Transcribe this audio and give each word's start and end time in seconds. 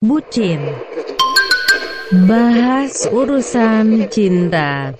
Bucin. 0.00 0.64
Bahas 2.24 3.04
urusan 3.12 4.08
cinta 4.08 4.96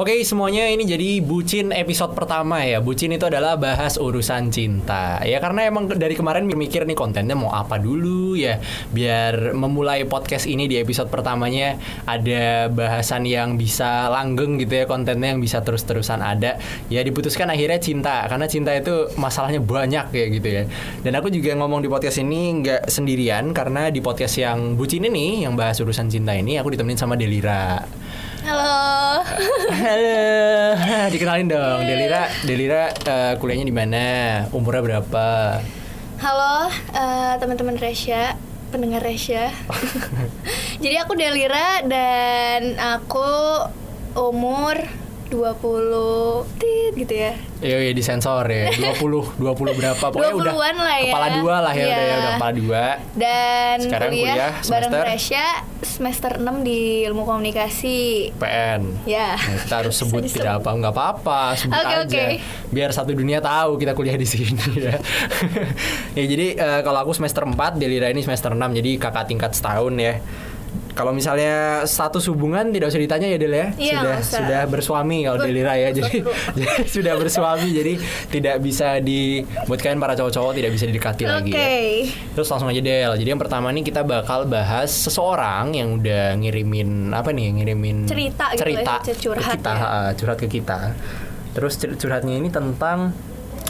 Oke 0.00 0.16
semuanya 0.24 0.64
ini 0.64 0.88
jadi 0.88 1.20
bucin 1.20 1.76
episode 1.76 2.16
pertama 2.16 2.64
ya. 2.64 2.80
Bucin 2.80 3.12
itu 3.12 3.28
adalah 3.28 3.60
bahas 3.60 4.00
urusan 4.00 4.48
cinta. 4.48 5.20
Ya 5.28 5.44
karena 5.44 5.68
emang 5.68 5.92
dari 5.92 6.16
kemarin 6.16 6.48
mikir 6.48 6.88
nih 6.88 6.96
kontennya 6.96 7.36
mau 7.36 7.52
apa 7.52 7.76
dulu 7.76 8.32
ya 8.32 8.64
Biar 8.96 9.52
memulai 9.52 10.08
podcast 10.08 10.48
ini 10.48 10.72
di 10.72 10.80
episode 10.80 11.12
pertamanya 11.12 11.76
Ada 12.08 12.72
bahasan 12.72 13.28
yang 13.28 13.60
bisa 13.60 14.08
langgeng 14.08 14.56
gitu 14.56 14.72
ya 14.72 14.88
Kontennya 14.88 15.36
yang 15.36 15.40
bisa 15.44 15.60
terus-terusan 15.60 16.24
ada. 16.24 16.56
Ya 16.88 17.04
diputuskan 17.04 17.52
akhirnya 17.52 17.76
cinta 17.76 18.24
Karena 18.24 18.48
cinta 18.48 18.72
itu 18.72 19.12
masalahnya 19.20 19.60
banyak 19.60 20.16
ya 20.16 20.26
gitu 20.32 20.48
ya. 20.48 20.64
Dan 21.04 21.12
aku 21.20 21.28
juga 21.28 21.52
ngomong 21.60 21.84
di 21.84 21.92
podcast 21.92 22.24
ini 22.24 22.64
nggak 22.64 22.88
sendirian 22.88 23.52
Karena 23.52 23.92
di 23.92 24.00
podcast 24.00 24.40
yang 24.40 24.80
bucin 24.80 25.04
ini 25.04 25.44
Yang 25.44 25.54
bahas 25.60 25.76
urusan 25.76 26.08
cinta 26.08 26.32
ini 26.32 26.56
Aku 26.56 26.72
ditemenin 26.72 26.96
sama 26.96 27.20
Delira 27.20 27.84
Halo. 28.40 29.20
Halo, 29.68 31.08
dikenalin 31.12 31.48
dong. 31.52 31.84
Delira, 31.84 32.24
Delira 32.40 32.84
eh, 32.88 33.32
kuliahnya 33.36 33.68
di 33.68 33.74
mana? 33.74 34.06
Umurnya 34.56 34.80
berapa? 34.80 35.60
Halo 36.24 36.72
eh, 36.72 37.34
teman-teman 37.36 37.76
Resya, 37.76 38.40
pendengar 38.72 39.04
Resya. 39.04 39.52
Jadi 40.84 40.96
aku 40.96 41.12
Delira 41.20 41.84
dan 41.84 42.80
aku 42.80 43.28
umur 44.16 44.80
20 45.30 46.50
tit 46.58 46.92
gitu 46.96 47.14
ya. 47.14 47.32
Iya, 47.60 47.76
iya 47.80 47.92
disensor 47.92 48.44
ya. 48.44 48.68
20, 48.98 49.38
20 49.38 49.78
berapa? 49.78 50.04
Pokoknya 50.04 50.34
udah 50.34 50.52
20-an 50.52 50.76
lah 50.76 50.96
ya. 50.96 51.04
kepala 51.08 51.28
dua 51.38 51.54
lah 51.60 51.72
ya, 51.72 51.80
Iya. 51.80 51.88
udah 51.88 52.02
ya, 52.02 52.14
udah 52.16 52.30
kepala 52.34 52.52
dua. 52.52 52.84
Dan 53.14 53.76
Sekarang 53.80 54.10
kuliah, 54.10 54.26
kuliah 54.26 54.52
bareng 54.66 54.90
semester? 54.90 55.02
Resya 55.06 55.46
semester 55.80 56.32
6 56.36 56.60
di 56.60 56.78
Ilmu 57.04 57.22
Komunikasi. 57.22 58.00
PN. 58.34 58.80
Ya. 59.04 59.36
Nah, 59.36 59.56
kita 59.60 59.74
harus 59.80 59.94
sebut 60.00 60.22
tidak 60.24 60.60
apa 60.60 60.70
nggak 60.72 60.92
apa-apa 60.92 61.40
sebut 61.54 61.76
Oke, 61.76 61.86
aja 61.86 61.98
oke. 62.02 62.24
biar 62.68 62.90
satu 62.90 63.12
dunia 63.12 63.38
tahu 63.38 63.76
kita 63.76 63.92
kuliah 63.92 64.14
di 64.14 64.24
sini 64.24 64.50
ya. 64.80 64.96
ya 66.12 66.24
jadi 66.24 66.46
eh, 66.54 66.80
kalau 66.80 67.00
aku 67.00 67.12
semester 67.12 67.42
4 67.42 67.54
Delira 67.76 68.08
ini 68.08 68.20
semester 68.20 68.50
6 68.50 68.60
jadi 68.72 68.90
kakak 68.98 69.24
tingkat 69.26 69.52
setahun 69.52 69.94
ya. 69.94 70.14
Kalau 70.90 71.14
misalnya 71.14 71.86
status 71.86 72.26
hubungan 72.28 72.74
tidak 72.74 72.90
usah 72.90 73.00
ditanya 73.00 73.26
ya 73.30 73.38
Del 73.38 73.54
ya. 73.54 73.66
Iya, 73.78 73.98
sudah 74.00 74.14
usah. 74.18 74.38
sudah 74.42 74.62
bersuami 74.66 75.18
kalau 75.24 75.38
Delira 75.42 75.74
ya. 75.78 75.88
Jadi, 75.98 76.16
sudah 76.86 77.14
bersuami 77.16 77.68
jadi 77.70 77.94
tidak 78.30 78.56
bisa 78.62 78.98
di 79.02 79.42
buat 79.66 79.78
kalian 79.78 80.00
para 80.00 80.14
cowok-cowok 80.18 80.52
tidak 80.56 80.70
bisa 80.74 80.84
didekati 80.88 81.22
Oke. 81.26 81.32
lagi 81.32 81.50
ya. 81.52 81.68
Terus 82.34 82.48
langsung 82.50 82.68
aja 82.70 82.82
Del. 82.82 83.12
Jadi 83.16 83.28
yang 83.28 83.40
pertama 83.40 83.70
nih 83.70 83.84
kita 83.86 84.02
bakal 84.02 84.46
bahas 84.46 84.90
seseorang 84.90 85.74
yang 85.74 86.00
udah 86.00 86.34
ngirimin 86.38 87.14
apa 87.14 87.30
nih? 87.30 87.60
Ngirimin 87.60 88.10
Cerita 88.10 88.50
gitu 88.54 88.60
cerita 88.66 88.94
ya, 89.02 89.14
curhat 89.16 89.42
ke 89.42 89.56
kita, 89.58 89.72
ya. 89.72 89.86
ha, 89.86 89.98
curhat 90.14 90.38
ke 90.38 90.46
kita. 90.48 90.78
Terus 91.54 91.74
curhatnya 91.98 92.34
ini 92.38 92.48
tentang 92.48 93.10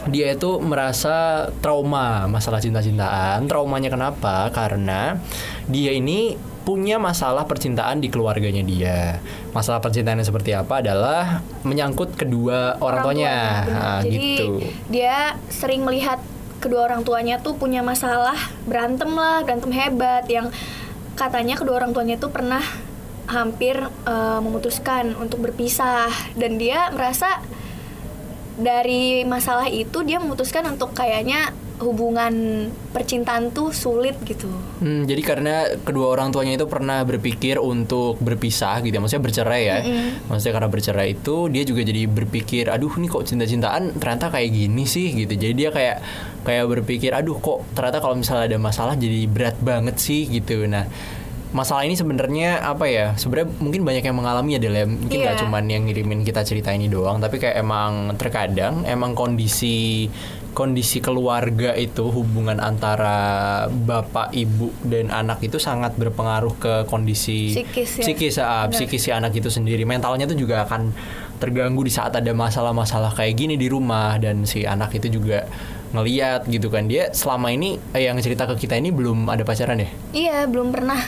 dia 0.08 0.32
itu 0.32 0.56
merasa 0.64 1.48
trauma 1.60 2.24
masalah 2.24 2.60
cinta-cintaan. 2.62 3.44
Traumanya 3.44 3.92
kenapa? 3.92 4.48
Karena 4.48 5.20
dia 5.68 5.92
ini 5.92 6.36
punya 6.62 7.00
masalah 7.00 7.48
percintaan 7.48 8.05
di 8.05 8.12
keluarganya 8.12 8.61
dia. 8.61 9.19
Masalah 9.56 9.80
percintaannya 9.80 10.25
seperti 10.25 10.53
apa 10.53 10.84
adalah 10.84 11.41
menyangkut 11.64 12.14
kedua 12.14 12.77
orang, 12.78 13.05
tuanya. 13.05 13.36
benar. 13.64 13.80
Ha, 13.80 13.91
Jadi 14.05 14.19
gitu. 14.20 14.47
dia 14.92 15.41
sering 15.48 15.83
melihat 15.83 16.20
kedua 16.61 16.84
orang 16.84 17.02
tuanya 17.02 17.41
tuh 17.41 17.56
punya 17.56 17.80
masalah 17.80 18.36
berantem 18.69 19.08
lah, 19.17 19.41
berantem 19.42 19.72
hebat 19.72 20.28
yang 20.28 20.52
katanya 21.17 21.56
kedua 21.56 21.80
orang 21.80 21.97
tuanya 21.97 22.20
tuh 22.20 22.28
pernah 22.28 22.61
hampir 23.30 23.78
eh, 23.84 24.41
memutuskan 24.42 25.17
untuk 25.17 25.40
berpisah 25.40 26.11
dan 26.36 26.58
dia 26.61 26.90
merasa 26.92 27.40
dari 28.60 29.24
masalah 29.24 29.66
itu 29.66 30.04
dia 30.04 30.20
memutuskan 30.20 30.68
untuk 30.68 30.92
kayaknya 30.92 31.52
hubungan 31.80 32.68
percintaan 32.92 33.56
tuh 33.56 33.72
sulit 33.72 34.12
gitu. 34.28 34.52
Hmm, 34.84 35.08
jadi 35.08 35.22
karena 35.24 35.54
kedua 35.80 36.12
orang 36.12 36.28
tuanya 36.28 36.60
itu 36.60 36.68
pernah 36.68 37.00
berpikir 37.08 37.56
untuk 37.56 38.20
berpisah 38.20 38.84
gitu 38.84 38.92
ya, 38.92 39.00
maksudnya 39.00 39.24
bercerai 39.24 39.62
ya. 39.64 39.78
Maksudnya 40.28 40.54
karena 40.60 40.68
bercerai 40.68 41.08
itu 41.16 41.48
dia 41.48 41.64
juga 41.64 41.80
jadi 41.80 42.04
berpikir, 42.04 42.68
aduh 42.68 42.92
nih 43.00 43.08
kok 43.08 43.24
cinta-cintaan 43.24 43.96
ternyata 43.96 44.28
kayak 44.28 44.52
gini 44.52 44.84
sih 44.84 45.08
gitu. 45.24 45.32
Jadi 45.32 45.54
dia 45.56 45.72
kayak 45.72 45.96
kayak 46.44 46.64
berpikir, 46.68 47.16
aduh 47.16 47.40
kok 47.40 47.64
ternyata 47.72 48.04
kalau 48.04 48.16
misalnya 48.20 48.44
ada 48.52 48.58
masalah 48.60 48.92
jadi 48.92 49.24
berat 49.24 49.56
banget 49.64 49.96
sih 49.96 50.28
gitu. 50.28 50.68
Nah, 50.68 50.84
masalah 51.50 51.83
ini 51.83 51.94
sebenarnya 51.94 52.62
apa 52.62 52.86
ya? 52.86 53.12
Sebenarnya 53.14 53.50
mungkin 53.56 53.83
banyak 53.83 54.02
yang 54.02 54.14
mengalami 54.14 54.55
ya 54.55 54.61
Del. 54.61 54.77
Mungkin 54.84 55.18
nggak 55.18 55.36
Iya. 55.36 55.42
cuman 55.42 55.64
yang 55.66 55.83
ngirimin 55.84 56.22
kita 56.22 56.42
cerita 56.42 56.70
ini 56.70 56.86
doang, 56.86 57.18
tapi 57.18 57.36
kayak 57.36 57.56
emang 57.56 58.14
terkadang 58.14 58.83
emang 58.84 59.12
kondisi 59.12 60.06
kondisi 60.50 60.98
keluarga 60.98 61.72
itu 61.72 62.10
hubungan 62.10 62.58
antara 62.58 63.14
bapak 63.68 64.34
ibu 64.34 64.74
dan 64.83 65.06
anak 65.08 65.39
itu 65.40 65.56
sangat 65.56 65.94
berpengaruh 65.94 66.55
ke 66.56 66.74
kondisi 66.84 67.55
Psikis 67.55 67.90
ya. 67.94 68.02
psikis, 68.02 68.34
ah, 68.36 68.66
psikis 68.66 68.98
si 68.98 69.10
anak 69.10 69.30
itu 69.30 69.46
sendiri 69.46 69.86
mentalnya 69.86 70.27
tuh 70.27 70.34
juga 70.34 70.66
akan 70.66 70.90
terganggu 71.39 71.86
di 71.86 71.94
saat 71.94 72.12
ada 72.12 72.34
masalah-masalah 72.34 73.14
kayak 73.14 73.39
gini 73.39 73.55
di 73.55 73.70
rumah 73.70 74.18
dan 74.18 74.42
si 74.42 74.66
anak 74.66 74.90
itu 74.92 75.06
juga 75.12 75.46
ngeliat 75.90 76.46
gitu 76.46 76.66
kan 76.66 76.86
dia 76.86 77.10
selama 77.10 77.50
ini 77.50 77.78
eh, 77.90 78.02
yang 78.02 78.18
cerita 78.18 78.42
ke 78.44 78.58
kita 78.58 78.74
ini 78.74 78.90
belum 78.90 79.30
ada 79.30 79.42
pacaran 79.42 79.78
ya 79.78 79.89
Iya, 80.10 80.36
belum 80.46 80.70
pernah. 80.70 80.98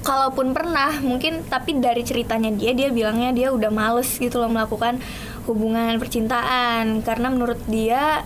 Kalaupun 0.00 0.56
pernah, 0.56 0.96
mungkin 1.04 1.44
tapi 1.44 1.76
dari 1.76 2.00
ceritanya 2.00 2.48
dia 2.50 2.72
dia 2.72 2.88
bilangnya 2.88 3.30
dia 3.36 3.48
udah 3.52 3.68
males 3.68 4.08
gitu 4.16 4.40
loh 4.40 4.48
melakukan 4.48 4.96
hubungan 5.44 6.00
percintaan 6.00 7.04
karena 7.04 7.28
menurut 7.28 7.60
dia 7.68 8.24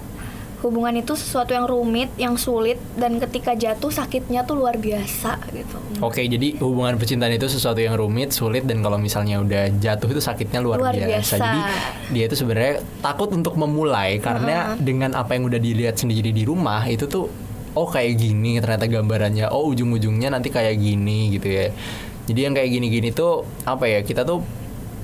hubungan 0.65 0.97
itu 0.97 1.13
sesuatu 1.13 1.53
yang 1.53 1.69
rumit, 1.69 2.09
yang 2.17 2.41
sulit 2.41 2.81
dan 2.97 3.21
ketika 3.21 3.53
jatuh 3.53 3.93
sakitnya 3.93 4.49
tuh 4.49 4.57
luar 4.57 4.81
biasa 4.81 5.37
gitu. 5.53 5.77
Oke, 6.01 6.25
jadi 6.25 6.57
hubungan 6.57 6.97
percintaan 6.97 7.37
itu 7.37 7.53
sesuatu 7.53 7.85
yang 7.85 8.01
rumit, 8.01 8.33
sulit 8.33 8.65
dan 8.65 8.81
kalau 8.81 8.97
misalnya 8.97 9.45
udah 9.45 9.69
jatuh 9.77 10.09
itu 10.09 10.25
sakitnya 10.25 10.65
luar, 10.65 10.81
Luar 10.81 10.97
biasa. 10.97 11.13
biasa. 11.13 11.35
Jadi 11.37 11.61
dia 12.17 12.25
itu 12.33 12.37
sebenarnya 12.41 12.75
takut 13.05 13.29
untuk 13.37 13.61
memulai 13.61 14.17
karena 14.25 14.73
dengan 14.81 15.13
apa 15.13 15.37
yang 15.37 15.45
udah 15.53 15.61
dilihat 15.61 16.01
sendiri 16.01 16.33
di 16.33 16.49
rumah 16.49 16.81
itu 16.89 17.05
tuh 17.05 17.29
oh 17.75 17.87
kayak 17.87 18.17
gini 18.17 18.59
ternyata 18.59 18.87
gambarannya, 18.87 19.51
oh 19.51 19.71
ujung-ujungnya 19.71 20.31
nanti 20.31 20.49
kayak 20.49 20.75
gini 20.75 21.35
gitu 21.35 21.49
ya. 21.51 21.67
Jadi 22.25 22.41
yang 22.41 22.55
kayak 22.55 22.71
gini-gini 22.71 23.11
tuh 23.11 23.43
apa 23.63 23.85
ya? 23.85 24.01
Kita 24.01 24.23
tuh 24.23 24.41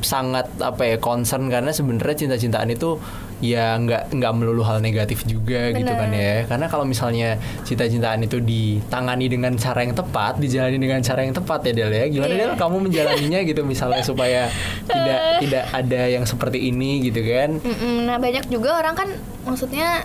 sangat 0.01 0.49
apa 0.59 0.81
ya 0.87 0.97
concern 0.97 1.53
karena 1.53 1.69
sebenarnya 1.71 2.25
cinta-cintaan 2.25 2.73
itu 2.73 2.97
ya 3.41 3.77
nggak 3.77 4.17
nggak 4.17 4.33
melulu 4.33 4.65
hal 4.65 4.81
negatif 4.81 5.25
juga 5.25 5.73
gitu 5.73 5.89
kan 5.89 6.09
ya 6.09 6.45
karena 6.45 6.73
kalau 6.73 6.85
misalnya 6.85 7.37
cinta-cintaan 7.65 8.25
itu 8.25 8.41
ditangani 8.41 9.29
dengan 9.29 9.57
cara 9.57 9.85
yang 9.85 9.93
tepat 9.93 10.41
dijalani 10.41 10.77
dengan 10.77 11.01
cara 11.01 11.21
yang 11.21 11.37
tepat 11.37 11.69
ya 11.69 11.73
Del 11.73 11.93
ya 11.93 12.05
gimana 12.09 12.33
Iya. 12.33 12.41
Del 12.49 12.53
kamu 12.57 12.77
menjalaninya 12.81 13.41
gitu 13.45 13.61
misalnya 13.61 14.01
supaya 14.01 14.49
tidak 14.89 15.21
tidak 15.45 15.65
ada 15.69 16.01
yang 16.09 16.25
seperti 16.25 16.73
ini 16.73 17.05
gitu 17.05 17.21
kan 17.21 17.61
Mm-mm, 17.61 18.09
Nah 18.09 18.17
banyak 18.17 18.49
juga 18.49 18.81
orang 18.81 18.97
kan 18.97 19.09
maksudnya 19.45 20.05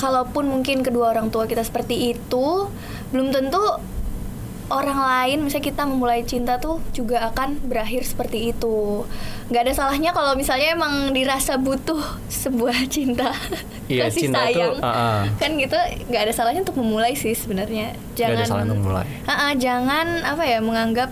kalaupun 0.00 0.48
mungkin 0.48 0.80
kedua 0.80 1.12
orang 1.12 1.28
tua 1.28 1.44
kita 1.44 1.60
seperti 1.60 2.16
itu 2.16 2.72
belum 3.12 3.28
tentu 3.36 3.60
orang 4.70 4.96
lain 5.02 5.38
misalnya 5.44 5.66
kita 5.66 5.82
memulai 5.82 6.22
cinta 6.22 6.56
tuh 6.56 6.78
juga 6.94 7.26
akan 7.34 7.58
berakhir 7.66 8.06
seperti 8.06 8.54
itu 8.54 9.04
nggak 9.50 9.66
ada 9.66 9.72
salahnya 9.74 10.14
kalau 10.14 10.38
misalnya 10.38 10.78
emang 10.78 11.10
dirasa 11.10 11.58
butuh 11.58 12.00
sebuah 12.30 12.86
cinta 12.94 13.34
Iya, 13.90 14.06
kasih 14.06 14.30
cinta 14.30 14.46
itu, 14.46 14.62
sayang 14.62 14.78
uh-uh. 14.78 15.20
kan 15.42 15.50
gitu 15.58 15.78
nggak 16.06 16.22
ada 16.30 16.32
salahnya 16.32 16.62
untuk 16.62 16.78
memulai 16.78 17.18
sih 17.18 17.34
sebenarnya 17.34 17.98
Nggak 18.14 18.28
ada 18.30 18.44
salahnya 18.46 18.66
untuk 18.70 18.80
memulai. 18.86 19.06
Ha-ha, 19.26 19.48
jangan 19.58 20.06
apa 20.22 20.42
ya 20.46 20.62
menganggap 20.62 21.10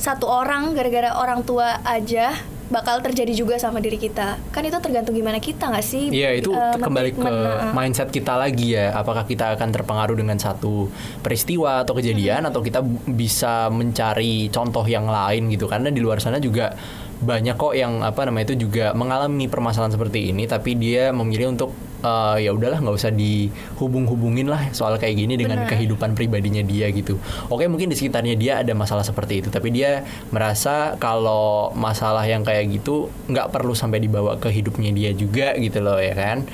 satu 0.00 0.24
orang 0.24 0.72
gara-gara 0.72 1.12
orang 1.12 1.44
tua 1.44 1.84
aja 1.84 2.32
bakal 2.68 3.00
terjadi 3.00 3.32
juga 3.32 3.56
sama 3.56 3.80
diri 3.80 3.96
kita 3.96 4.36
kan 4.52 4.60
itu 4.60 4.76
tergantung 4.76 5.16
gimana 5.16 5.40
kita 5.40 5.72
nggak 5.72 5.80
sih 5.80 6.12
Iya 6.12 6.36
itu 6.36 6.52
Eh, 6.52 6.76
kembali 6.76 7.10
ke 7.16 7.32
mindset 7.72 8.08
kita 8.08 8.36
lagi 8.36 8.76
ya. 8.76 8.92
Apakah 8.92 9.24
kita 9.24 9.56
akan 9.56 9.72
terpengaruh 9.72 10.12
dengan 10.12 10.36
satu 10.36 10.92
peristiwa 11.20 11.82
atau 11.82 11.96
kejadian 11.96 12.44
Hmm. 12.44 12.50
atau 12.52 12.60
kita 12.60 12.84
bisa 13.08 13.72
mencari 13.72 14.52
contoh 14.52 14.84
yang 14.84 15.08
lain 15.08 15.48
gitu? 15.48 15.64
Karena 15.64 15.88
di 15.88 16.00
luar 16.00 16.20
sana 16.20 16.36
juga 16.36 16.76
banyak 17.18 17.56
kok 17.56 17.74
yang 17.74 18.04
apa 18.04 18.28
namanya 18.28 18.52
itu 18.52 18.68
juga 18.68 18.94
mengalami 18.94 19.50
permasalahan 19.50 19.90
seperti 19.90 20.30
ini, 20.30 20.46
tapi 20.46 20.78
dia 20.78 21.10
memilih 21.10 21.50
untuk 21.50 21.74
eh, 22.02 22.36
ya 22.46 22.50
udahlah 22.54 22.78
nggak 22.82 22.96
usah 22.96 23.12
dihubung-hubungin 23.14 24.46
lah 24.46 24.70
soal 24.74 24.94
kayak 24.98 25.18
gini 25.18 25.34
dengan 25.34 25.64
kehidupan 25.66 26.14
pribadinya 26.14 26.62
dia 26.62 26.90
gitu. 26.94 27.18
Oke 27.48 27.66
mungkin 27.66 27.90
di 27.90 27.96
sekitarnya 27.96 28.34
dia 28.38 28.52
ada 28.60 28.72
masalah 28.74 29.02
seperti 29.02 29.44
itu, 29.44 29.48
tapi 29.48 29.74
dia 29.74 30.06
merasa 30.34 30.94
kalau 31.00 31.74
masalah 31.74 32.22
yang 32.26 32.42
kayak 32.46 32.68
gitu 32.70 33.08
nggak 33.30 33.50
perlu 33.50 33.72
sampai 33.72 34.02
dibawa 34.02 34.38
ke 34.38 34.50
hidupnya 34.50 34.90
dia 34.94 35.10
juga 35.14 35.54
gitu 35.58 35.82
loh 35.82 35.98
ya 35.98 36.14
kan. 36.14 36.44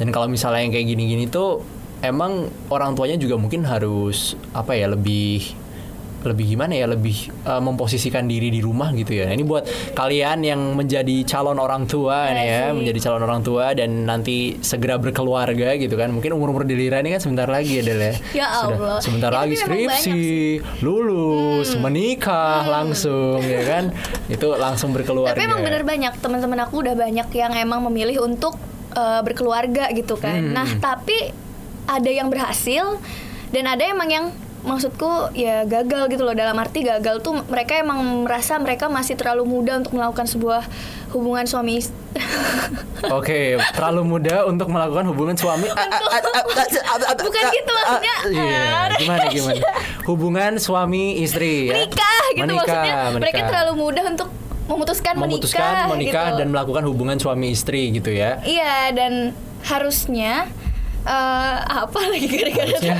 Dan 0.00 0.08
kalau 0.10 0.26
misalnya 0.26 0.66
yang 0.66 0.72
kayak 0.72 0.86
gini-gini 0.88 1.24
tuh 1.30 1.62
emang 2.02 2.50
orang 2.68 2.98
tuanya 2.98 3.14
juga 3.14 3.38
mungkin 3.38 3.62
harus 3.62 4.34
apa 4.50 4.74
ya 4.74 4.90
lebih 4.90 5.61
lebih 6.22 6.54
gimana 6.54 6.72
ya 6.74 6.86
lebih 6.86 7.30
uh, 7.44 7.58
memposisikan 7.58 8.26
diri 8.26 8.48
di 8.48 8.60
rumah 8.62 8.94
gitu 8.94 9.18
ya. 9.18 9.28
Nah, 9.28 9.34
ini 9.34 9.44
buat 9.44 9.64
kalian 9.94 10.46
yang 10.46 10.60
menjadi 10.78 11.26
calon 11.26 11.58
orang 11.58 11.84
tua 11.86 12.30
nih 12.30 12.46
ya, 12.46 12.62
sih. 12.70 12.78
menjadi 12.78 12.98
calon 13.10 13.22
orang 13.26 13.40
tua 13.42 13.74
dan 13.74 14.06
nanti 14.06 14.58
segera 14.62 14.96
berkeluarga 14.96 15.74
gitu 15.76 15.94
kan. 15.98 16.14
Mungkin 16.14 16.30
umur-umur 16.34 16.62
diliran 16.66 17.04
ini 17.04 17.18
kan 17.18 17.22
sebentar 17.22 17.46
lagi 17.50 17.78
ya 17.78 17.82
Del 17.82 18.00
ya. 18.00 18.14
Ya 18.32 18.46
Allah. 18.48 18.98
sebentar 19.02 19.30
Itu 19.34 19.38
lagi 19.38 19.54
skripsi, 19.58 20.22
lulus, 20.82 21.74
menikah 21.78 22.64
langsung 22.66 23.42
ya 23.42 23.62
kan. 23.66 23.84
Itu 24.30 24.54
langsung 24.54 24.94
berkeluarga. 24.94 25.34
Tapi 25.34 25.46
emang 25.46 25.62
bener 25.62 25.82
banyak 25.82 26.18
teman-teman 26.22 26.58
aku 26.64 26.86
udah 26.86 26.94
banyak 26.94 27.28
yang 27.34 27.52
emang 27.58 27.82
memilih 27.90 28.24
untuk 28.24 28.56
uh, 28.94 29.20
berkeluarga 29.24 29.90
gitu 29.92 30.16
kan. 30.16 30.52
Hmm. 30.52 30.54
Nah 30.54 30.68
tapi 30.78 31.32
ada 31.88 32.10
yang 32.10 32.30
berhasil 32.30 33.00
dan 33.52 33.64
ada 33.68 33.82
emang 33.84 34.08
yang 34.08 34.26
maksudku 34.62 35.34
ya 35.34 35.62
gagal 35.62 36.06
gitu 36.06 36.22
loh 36.22 36.32
dalam 36.32 36.54
arti 36.54 36.82
gagal 36.82 37.18
tuh 37.18 37.42
mereka 37.44 37.76
emang 37.76 37.98
merasa 38.22 38.54
mereka 38.56 38.86
masih 38.86 39.14
terlalu 39.14 39.42
muda 39.42 39.74
untuk 39.74 39.92
melakukan 39.92 40.24
sebuah 40.24 40.62
hubungan 41.10 41.44
suami 41.44 41.76
ist- 41.76 41.94
Oke, 43.10 43.58
terlalu 43.72 44.06
muda 44.06 44.46
untuk 44.46 44.68
melakukan 44.68 45.02
hubungan 45.06 45.34
suami. 45.34 45.66
Bukan 47.18 47.44
gitu 47.50 47.72
maksudnya. 47.72 48.16
Iya, 48.28 48.64
gimana 48.96 49.24
gimana? 49.34 49.62
Hubungan 50.04 50.52
suami 50.56 51.18
istri 51.18 51.66
ya. 51.66 51.74
menikah 51.74 52.22
gitu 52.30 52.44
Menikah, 52.44 52.62
maksudnya 52.62 52.94
mereka 53.10 53.36
menikah. 53.36 53.48
terlalu 53.50 53.72
muda 53.74 54.00
untuk 54.06 54.28
memutuskan, 54.62 55.14
memutuskan 55.18 55.60
menikah, 55.60 55.90
menikah 55.90 56.26
gitu. 56.30 56.38
dan 56.38 56.46
melakukan 56.48 56.82
hubungan 56.86 57.16
suami 57.18 57.50
istri 57.50 57.90
gitu 57.90 58.08
ya. 58.08 58.38
iya 58.46 58.94
dan 58.94 59.34
harusnya 59.66 60.46
eh, 61.04 61.54
apa 61.58 62.00
lagi 62.04 62.26
gara-gara 62.26 62.64
Harusnya, 62.64 62.96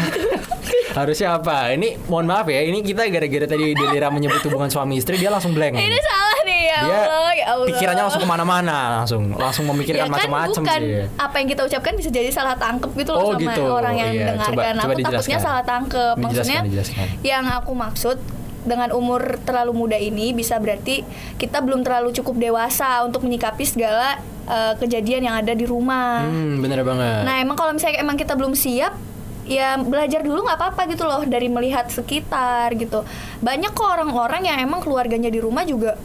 harusnya 0.99 1.29
apa? 1.35 1.57
Ini 1.71 1.89
mohon 2.05 2.27
maaf 2.27 2.47
ya, 2.47 2.61
ini 2.61 2.81
kita 2.81 3.07
gara-gara 3.07 3.47
tadi 3.47 3.73
Delira 3.73 4.09
menyebut 4.09 4.43
hubungan 4.43 4.69
suami 4.69 4.97
istri 4.97 5.17
dia 5.17 5.29
langsung 5.29 5.53
blank. 5.53 5.75
ini 5.75 5.99
salah 5.99 6.41
nih 6.43 6.61
ya 6.65 6.79
dia 6.83 7.01
Allah 7.01 7.33
ya 7.33 7.47
Allah 7.49 7.67
pikirannya 7.69 8.03
langsung 8.03 8.21
ke 8.21 8.29
mana-mana, 8.29 8.77
langsung 8.97 9.23
langsung 9.33 9.65
memikirkan 9.69 10.01
ya 10.01 10.09
kan 10.09 10.15
macam-macam 10.19 10.63
bukan 10.63 10.81
sih. 10.81 11.07
apa 11.17 11.35
yang 11.37 11.49
kita 11.49 11.63
ucapkan 11.65 11.93
bisa 11.95 12.09
jadi 12.09 12.29
salah 12.29 12.55
tangkep 12.55 12.91
gitu 12.95 13.11
loh 13.11 13.21
Oh, 13.23 13.33
sama 13.33 13.43
gitu. 13.45 13.63
orang 13.65 13.95
yang 13.95 14.11
Iya, 14.11 14.19
mendengarkan. 14.27 14.51
coba- 14.51 14.63
coba 14.63 14.73
aku 14.73 14.83
takutnya 14.83 14.99
dijelaskan. 15.23 15.41
salah 15.41 15.63
tangkep. 15.63 16.15
Dijelaskan, 16.15 16.23
Maksudnya 16.25 16.59
dijelaskan. 16.65 17.07
yang 17.23 17.45
aku 17.47 17.73
maksud 17.73 18.17
dengan 18.63 18.95
umur 18.95 19.43
terlalu 19.43 19.73
muda 19.75 19.99
ini 19.99 20.31
bisa 20.31 20.59
berarti 20.59 21.03
kita 21.39 21.63
belum 21.63 21.83
terlalu 21.83 22.15
cukup 22.15 22.39
dewasa 22.39 23.03
untuk 23.03 23.27
menyikapi 23.27 23.67
segala 23.67 24.23
eh, 24.47 24.75
kejadian 24.79 25.27
yang 25.27 25.37
ada 25.39 25.53
di 25.53 25.67
rumah. 25.67 26.23
Hmm, 26.27 26.63
bener 26.63 26.87
banget. 26.87 27.27
Nah 27.27 27.43
emang 27.43 27.59
kalau 27.59 27.75
misalnya 27.75 28.03
emang 28.03 28.15
kita 28.15 28.39
belum 28.39 28.55
siap 28.55 28.95
ya 29.43 29.75
belajar 29.75 30.23
dulu 30.23 30.47
nggak 30.47 30.59
apa-apa 30.59 30.83
gitu 30.95 31.03
loh 31.03 31.27
dari 31.27 31.51
melihat 31.51 31.91
sekitar 31.91 32.71
gitu 32.79 33.03
banyak 33.43 33.75
kok 33.75 33.91
orang-orang 33.91 34.47
yang 34.47 34.63
emang 34.63 34.79
keluarganya 34.79 35.35
di 35.35 35.43
rumah 35.43 35.67
juga 35.67 35.99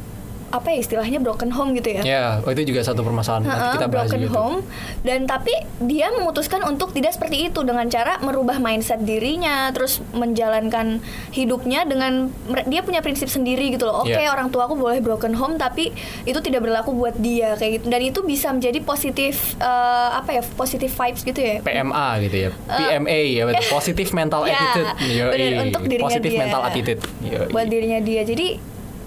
apa 0.50 0.68
ya 0.70 0.78
istilahnya 0.78 1.20
broken 1.20 1.50
home 1.50 1.72
gitu 1.74 1.90
ya 1.92 2.02
ya, 2.02 2.24
oh, 2.40 2.50
itu 2.50 2.64
juga 2.66 2.80
satu 2.82 3.02
permasalahan 3.02 3.44
nanti 3.44 3.58
Heeh, 3.58 3.74
kita 3.74 3.88
bahas 3.88 4.08
broken 4.08 4.22
tuh. 4.22 4.34
home 4.34 4.58
dan 5.02 5.20
tapi 5.24 5.52
dia 5.82 6.08
memutuskan 6.10 6.64
untuk 6.64 6.92
tidak 6.92 7.12
seperti 7.12 7.48
itu 7.48 7.62
dengan 7.62 7.84
cara 7.86 8.16
merubah 8.20 8.56
mindset 8.58 9.00
dirinya 9.00 9.68
terus 9.70 10.00
menjalankan 10.12 11.04
hidupnya 11.30 11.84
dengan 11.84 12.32
dia 12.64 12.80
punya 12.80 13.00
prinsip 13.00 13.28
sendiri 13.28 13.70
gitu 13.70 13.84
loh 13.84 14.02
oke 14.02 14.10
Iya. 14.10 14.30
orang 14.30 14.48
tua 14.48 14.66
aku 14.66 14.76
boleh 14.76 14.98
broken 14.98 15.34
home 15.34 15.56
tapi 15.56 15.92
itu 16.24 16.40
tidak 16.40 16.64
berlaku 16.64 16.92
buat 16.92 17.16
dia 17.16 17.54
kayak 17.54 17.72
gitu 17.76 17.86
dan 17.88 18.02
itu 18.02 18.20
bisa 18.22 18.48
menjadi 18.50 18.80
positif 18.82 19.36
eh, 19.58 19.68
apa 20.14 20.32
ya 20.32 20.42
positif 20.54 20.90
vibes 20.90 21.22
gitu 21.22 21.38
ya 21.38 21.60
PMA 21.60 22.08
gitu 22.22 22.38
ya, 22.40 22.50
PMA 22.68 23.20
ya, 23.30 23.44
betul. 23.46 23.68
positive 23.76 24.10
mental 24.12 24.42
Ya, 24.44 24.56
attitude, 24.56 24.90
Yoi. 25.04 25.28
bener, 25.30 25.52
untuk 25.66 25.82
dirinya 25.84 26.08
positive 26.08 26.32
dia. 26.32 26.42
mental 26.42 26.62
attitude, 26.64 27.02
Yoi. 27.22 27.48
buat 27.50 27.68
dirinya 27.68 28.00
dia 28.00 28.22
jadi 28.24 28.48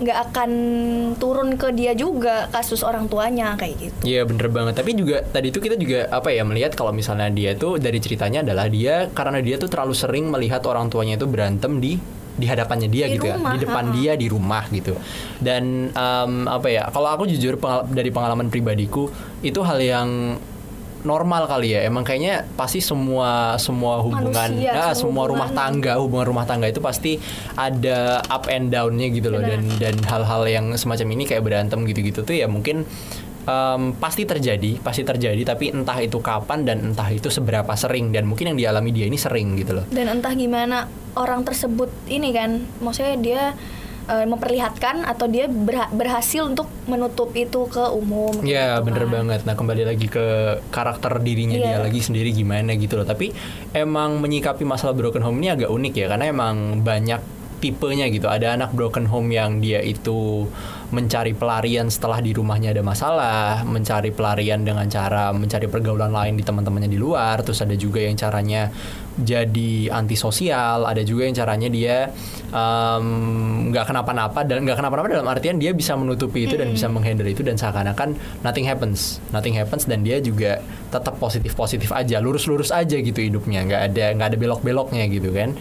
nggak 0.01 0.19
akan 0.27 0.51
turun 1.17 1.55
ke 1.55 1.71
dia 1.71 1.93
juga 1.93 2.49
kasus 2.49 2.81
orang 2.81 3.05
tuanya 3.05 3.53
kayak 3.55 3.77
gitu 3.79 3.97
Iya 4.03 4.25
bener 4.25 4.49
banget. 4.49 4.75
Tapi 4.75 4.91
juga 4.93 5.21
tadi 5.23 5.49
itu 5.49 5.61
kita 5.61 5.77
juga 5.77 6.09
apa 6.09 6.29
ya 6.29 6.41
melihat 6.41 6.73
kalau 6.73 6.91
misalnya 6.91 7.29
dia 7.29 7.53
tuh 7.53 7.77
dari 7.77 8.01
ceritanya 8.01 8.41
adalah 8.41 8.67
dia 8.67 9.07
karena 9.09 9.39
dia 9.39 9.57
tuh 9.57 9.69
terlalu 9.69 9.93
sering 9.93 10.27
melihat 10.27 10.65
orang 10.65 10.89
tuanya 10.89 11.15
itu 11.15 11.29
berantem 11.29 11.77
di 11.79 12.01
di 12.33 12.49
hadapannya 12.49 12.89
dia 12.89 13.05
Di 13.05 13.21
gitu 13.21 13.29
rumah, 13.29 13.37
ya, 13.45 13.53
di 13.53 13.59
depan 13.61 13.85
ha-ha. 13.85 13.95
dia 13.95 14.13
di 14.17 14.27
rumah 14.27 14.65
gitu. 14.71 14.95
Dan 15.37 15.93
em, 15.93 16.33
apa 16.49 16.69
ya? 16.69 16.89
Kalau 16.89 17.09
aku 17.11 17.29
jujur 17.29 17.61
pengal- 17.61 17.85
dari 17.87 18.09
pengalaman 18.09 18.49
pribadiku 18.49 19.13
itu 19.41 19.61
hal 19.61 19.77
yang 19.77 20.09
normal 21.07 21.47
kali 21.47 21.77
ya. 21.77 21.87
Emang 21.87 22.03
kayaknya 22.03 22.45
pasti 22.57 22.83
semua 22.83 23.57
semua 23.57 24.01
hubungan, 24.01 24.33
Manusia, 24.33 24.73
ah, 24.75 24.93
semua 24.97 25.21
semua 25.21 25.25
rumah 25.27 25.51
tangga, 25.53 25.93
hubungan 26.01 26.27
rumah 26.33 26.47
tangga 26.49 26.67
itu 26.71 26.81
pasti 26.81 27.21
ada 27.59 28.25
up 28.31 28.49
and 28.49 28.73
down-nya 28.73 29.13
gitu 29.13 29.29
loh 29.29 29.43
Benar. 29.43 29.61
dan 29.61 29.63
dan 29.77 29.95
hal-hal 30.07 30.43
yang 30.49 30.67
semacam 30.79 31.07
ini 31.19 31.23
kayak 31.29 31.43
berantem 31.45 31.83
gitu-gitu 31.85 32.25
tuh 32.25 32.33
ya 32.33 32.47
mungkin 32.49 32.89
em, 33.45 33.83
pasti 33.99 34.25
terjadi, 34.25 34.81
pasti 34.81 35.03
terjadi 35.05 35.43
tapi 35.45 35.75
entah 35.75 35.99
itu 36.01 36.23
kapan 36.23 36.65
dan 36.65 36.93
entah 36.93 37.09
itu 37.13 37.29
seberapa 37.29 37.75
sering 37.77 38.15
dan 38.15 38.25
mungkin 38.25 38.55
yang 38.55 38.59
dialami 38.59 38.95
dia 38.95 39.07
ini 39.11 39.19
sering 39.21 39.59
gitu 39.61 39.83
loh. 39.83 39.85
dan 39.93 40.09
entah 40.09 40.33
gimana 40.33 40.89
orang 41.19 41.43
tersebut 41.43 41.91
ini 42.07 42.31
kan 42.31 42.63
maksudnya 42.79 43.17
dia 43.19 43.43
eh, 44.03 44.25
memperlihatkan 44.25 45.03
atau 45.03 45.27
dia 45.27 45.45
berha- 45.47 45.91
berhasil 45.91 46.43
untuk 46.43 46.67
menutup 46.85 47.31
itu 47.33 47.67
ke 47.67 47.85
umum 47.91 48.33
Ya 48.41 48.77
gitu 48.77 48.87
bener 48.87 49.05
kan. 49.05 49.13
banget. 49.15 49.41
Nah 49.43 49.55
kembali 49.55 49.83
lagi 49.85 50.07
ke 50.07 50.27
karakter 50.69 51.19
dirinya 51.19 51.55
dia 51.55 51.77
Iya. 51.77 51.85
lagi 51.85 52.01
sendiri 52.01 52.31
gimana 52.31 52.73
gitu 52.75 52.95
loh. 52.95 53.05
Tapi 53.05 53.31
emang 53.71 54.19
menyikapi 54.19 54.63
masalah 54.63 54.93
broken 54.93 55.21
home 55.21 55.39
ini 55.39 55.53
agak 55.53 55.69
unik 55.69 55.95
ya 55.95 56.07
karena 56.09 56.27
emang 56.27 56.57
banyak 56.81 57.21
tipenya 57.59 58.09
gitu. 58.09 58.25
Ada 58.25 58.57
anak 58.57 58.73
broken 58.73 59.05
home 59.05 59.29
yang 59.29 59.59
dia 59.59 59.79
itu 59.79 60.49
mencari 60.91 61.33
pelarian 61.35 61.87
setelah 61.87 62.19
di 62.19 62.35
rumahnya 62.35 62.75
ada 62.75 62.83
masalah, 62.83 63.63
mencari 63.63 64.11
pelarian 64.11 64.67
dengan 64.67 64.87
cara 64.91 65.31
mencari 65.31 65.71
pergaulan 65.71 66.11
lain 66.11 66.35
di 66.35 66.43
teman-temannya 66.43 66.91
di 66.91 66.99
luar. 66.99 67.43
Terus 67.47 67.63
ada 67.63 67.75
juga 67.79 68.03
yang 68.03 68.19
caranya 68.19 68.71
jadi 69.21 69.91
antisosial, 69.93 70.87
ada 70.87 71.03
juga 71.07 71.31
yang 71.31 71.37
caranya 71.37 71.69
dia 71.71 72.11
nggak 73.71 73.85
kenapa-napa 73.87 74.43
dan 74.43 74.67
nggak 74.67 74.79
kenapa-napa 74.83 75.07
dalam 75.15 75.29
artian 75.31 75.63
dia 75.63 75.71
bisa 75.71 75.95
menutupi 75.95 76.51
itu 76.51 76.59
dan 76.59 76.75
bisa 76.75 76.91
menghandle 76.91 77.31
itu 77.31 77.47
dan 77.47 77.55
seakan-akan 77.55 78.19
nothing 78.43 78.67
happens, 78.67 79.23
nothing 79.31 79.55
happens 79.55 79.87
dan 79.87 80.03
dia 80.03 80.19
juga 80.19 80.59
tetap 80.91 81.23
positif-positif 81.23 81.95
aja, 81.95 82.19
lurus-lurus 82.19 82.75
aja 82.75 82.99
gitu 82.99 83.23
hidupnya, 83.23 83.63
nggak 83.63 83.83
ada 83.95 84.07
nggak 84.19 84.29
ada 84.35 84.39
belok-beloknya 84.39 85.07
gitu 85.07 85.31
kan. 85.31 85.55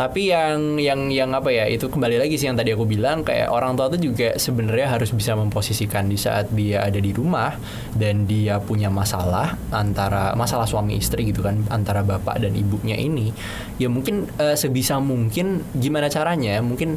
Tapi 0.00 0.32
yang 0.32 0.80
yang 0.80 1.12
yang 1.12 1.36
apa 1.36 1.52
ya 1.52 1.68
itu 1.68 1.84
kembali 1.92 2.16
lagi 2.16 2.40
sih 2.40 2.48
yang 2.48 2.56
tadi 2.56 2.72
aku 2.72 2.88
bilang 2.88 3.20
kayak 3.20 3.52
orang 3.52 3.76
tua 3.76 3.92
tuh 3.92 4.00
juga 4.00 4.32
sebenarnya 4.32 4.96
harus 4.96 5.12
bisa 5.12 5.36
memposisikan 5.36 6.08
di 6.08 6.16
saat 6.16 6.48
dia 6.56 6.80
ada 6.80 6.96
di 6.96 7.12
rumah 7.12 7.52
dan 7.92 8.24
dia 8.24 8.56
punya 8.64 8.88
masalah 8.88 9.60
antara 9.68 10.32
masalah 10.32 10.64
suami 10.64 10.96
istri 10.96 11.28
gitu 11.28 11.44
kan 11.44 11.68
antara 11.68 12.00
bapak 12.00 12.40
dan 12.40 12.56
ibunya 12.56 12.96
ini 12.96 13.28
ya 13.76 13.92
mungkin 13.92 14.24
eh, 14.40 14.56
sebisa 14.56 14.96
mungkin 15.04 15.68
gimana 15.76 16.08
caranya 16.08 16.64
mungkin 16.64 16.96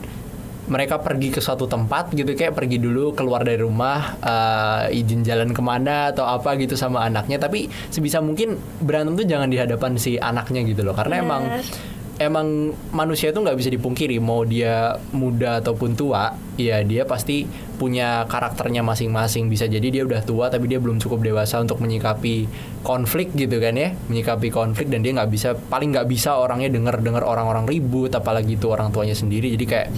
mereka 0.64 0.96
pergi 1.04 1.28
ke 1.28 1.44
suatu 1.44 1.68
tempat 1.68 2.16
gitu 2.16 2.32
kayak 2.40 2.56
pergi 2.56 2.80
dulu 2.80 3.12
keluar 3.12 3.44
dari 3.44 3.60
rumah 3.60 4.16
eh, 4.24 4.96
izin 4.96 5.28
jalan 5.28 5.52
ke 5.52 5.60
mana 5.60 6.16
atau 6.16 6.24
apa 6.24 6.56
gitu 6.56 6.80
sama 6.80 7.04
anaknya 7.04 7.36
tapi 7.36 7.68
sebisa 7.92 8.24
mungkin 8.24 8.56
berantem 8.80 9.20
tuh 9.20 9.28
jangan 9.28 9.52
di 9.52 9.60
hadapan 9.60 10.00
si 10.00 10.16
anaknya 10.16 10.64
gitu 10.64 10.88
loh 10.88 10.96
karena 10.96 11.20
emang 11.20 11.44
Benar. 11.52 11.92
Emang 12.28 12.74
manusia 12.96 13.30
itu 13.30 13.40
nggak 13.40 13.58
bisa 13.60 13.70
dipungkiri 13.72 14.18
mau 14.18 14.44
dia 14.48 14.98
muda 15.14 15.60
ataupun 15.60 15.94
tua 15.94 16.36
ya 16.56 16.82
dia 16.82 17.04
pasti 17.04 17.46
punya 17.76 18.24
karakternya 18.30 18.86
masing-masing. 18.86 19.50
Bisa 19.52 19.68
jadi 19.68 19.88
dia 19.90 20.04
udah 20.08 20.22
tua 20.24 20.48
tapi 20.48 20.72
dia 20.72 20.80
belum 20.80 20.98
cukup 21.02 21.22
dewasa 21.22 21.60
untuk 21.60 21.84
menyikapi 21.84 22.48
konflik 22.84 23.32
gitu 23.36 23.60
kan 23.60 23.76
ya 23.76 23.96
menyikapi 24.12 24.48
konflik 24.52 24.88
dan 24.92 25.04
dia 25.04 25.16
nggak 25.16 25.32
bisa 25.32 25.56
paling 25.56 25.92
nggak 25.92 26.08
bisa 26.08 26.36
orangnya 26.36 26.72
denger 26.72 27.00
dengar 27.00 27.24
orang-orang 27.24 27.68
ribut 27.68 28.12
apalagi 28.16 28.56
itu 28.56 28.68
orang 28.72 28.90
tuanya 28.90 29.14
sendiri. 29.14 29.52
Jadi 29.54 29.66
kayak 29.66 29.90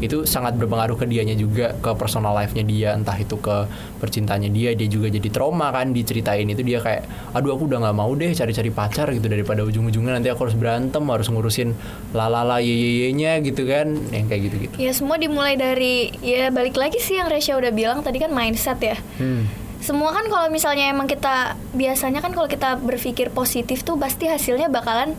itu 0.00 0.24
sangat 0.24 0.56
berpengaruh 0.56 0.96
ke 0.96 1.04
dianya 1.04 1.36
juga 1.36 1.76
ke 1.76 1.92
personal 1.92 2.32
life-nya 2.32 2.64
dia 2.64 2.88
entah 2.96 3.16
itu 3.20 3.36
ke 3.36 3.68
percintaannya 4.00 4.48
dia 4.48 4.72
dia 4.72 4.88
juga 4.88 5.12
jadi 5.12 5.28
trauma 5.28 5.68
kan 5.70 5.92
diceritain 5.92 6.48
itu. 6.48 6.64
Dia 6.64 6.80
kayak 6.80 7.04
aduh 7.36 7.54
aku 7.54 7.68
udah 7.68 7.84
nggak 7.84 7.96
mau 7.96 8.10
deh 8.16 8.32
cari-cari 8.32 8.72
pacar 8.72 9.12
gitu 9.12 9.28
daripada 9.28 9.60
ujung-ujungnya 9.62 10.16
nanti 10.16 10.32
aku 10.32 10.48
harus 10.48 10.56
berantem 10.56 11.04
harus 11.04 11.28
ngurusin 11.28 11.76
lalala 12.16 12.58
ye-ye-nya 12.64 13.44
gitu 13.44 13.68
kan. 13.68 13.92
Yang 14.10 14.26
kayak 14.32 14.42
gitu-gitu. 14.48 14.74
Ya 14.80 14.92
semua 14.96 15.20
dimulai 15.20 15.60
dari 15.60 16.10
ya 16.24 16.48
balik 16.48 16.80
lagi 16.80 16.98
sih 16.98 17.20
yang 17.20 17.28
Resya 17.28 17.60
udah 17.60 17.72
bilang 17.72 18.00
tadi 18.00 18.18
kan 18.18 18.32
mindset 18.32 18.80
ya. 18.80 18.96
Hmm. 19.20 19.44
semua 19.80 20.12
kan 20.12 20.28
kalau 20.28 20.52
misalnya 20.52 20.92
emang 20.92 21.08
kita 21.08 21.56
biasanya 21.72 22.20
kan 22.20 22.36
kalau 22.36 22.44
kita 22.52 22.76
berpikir 22.76 23.32
positif 23.32 23.80
tuh 23.80 23.96
pasti 23.96 24.28
hasilnya 24.28 24.68
bakalan 24.68 25.16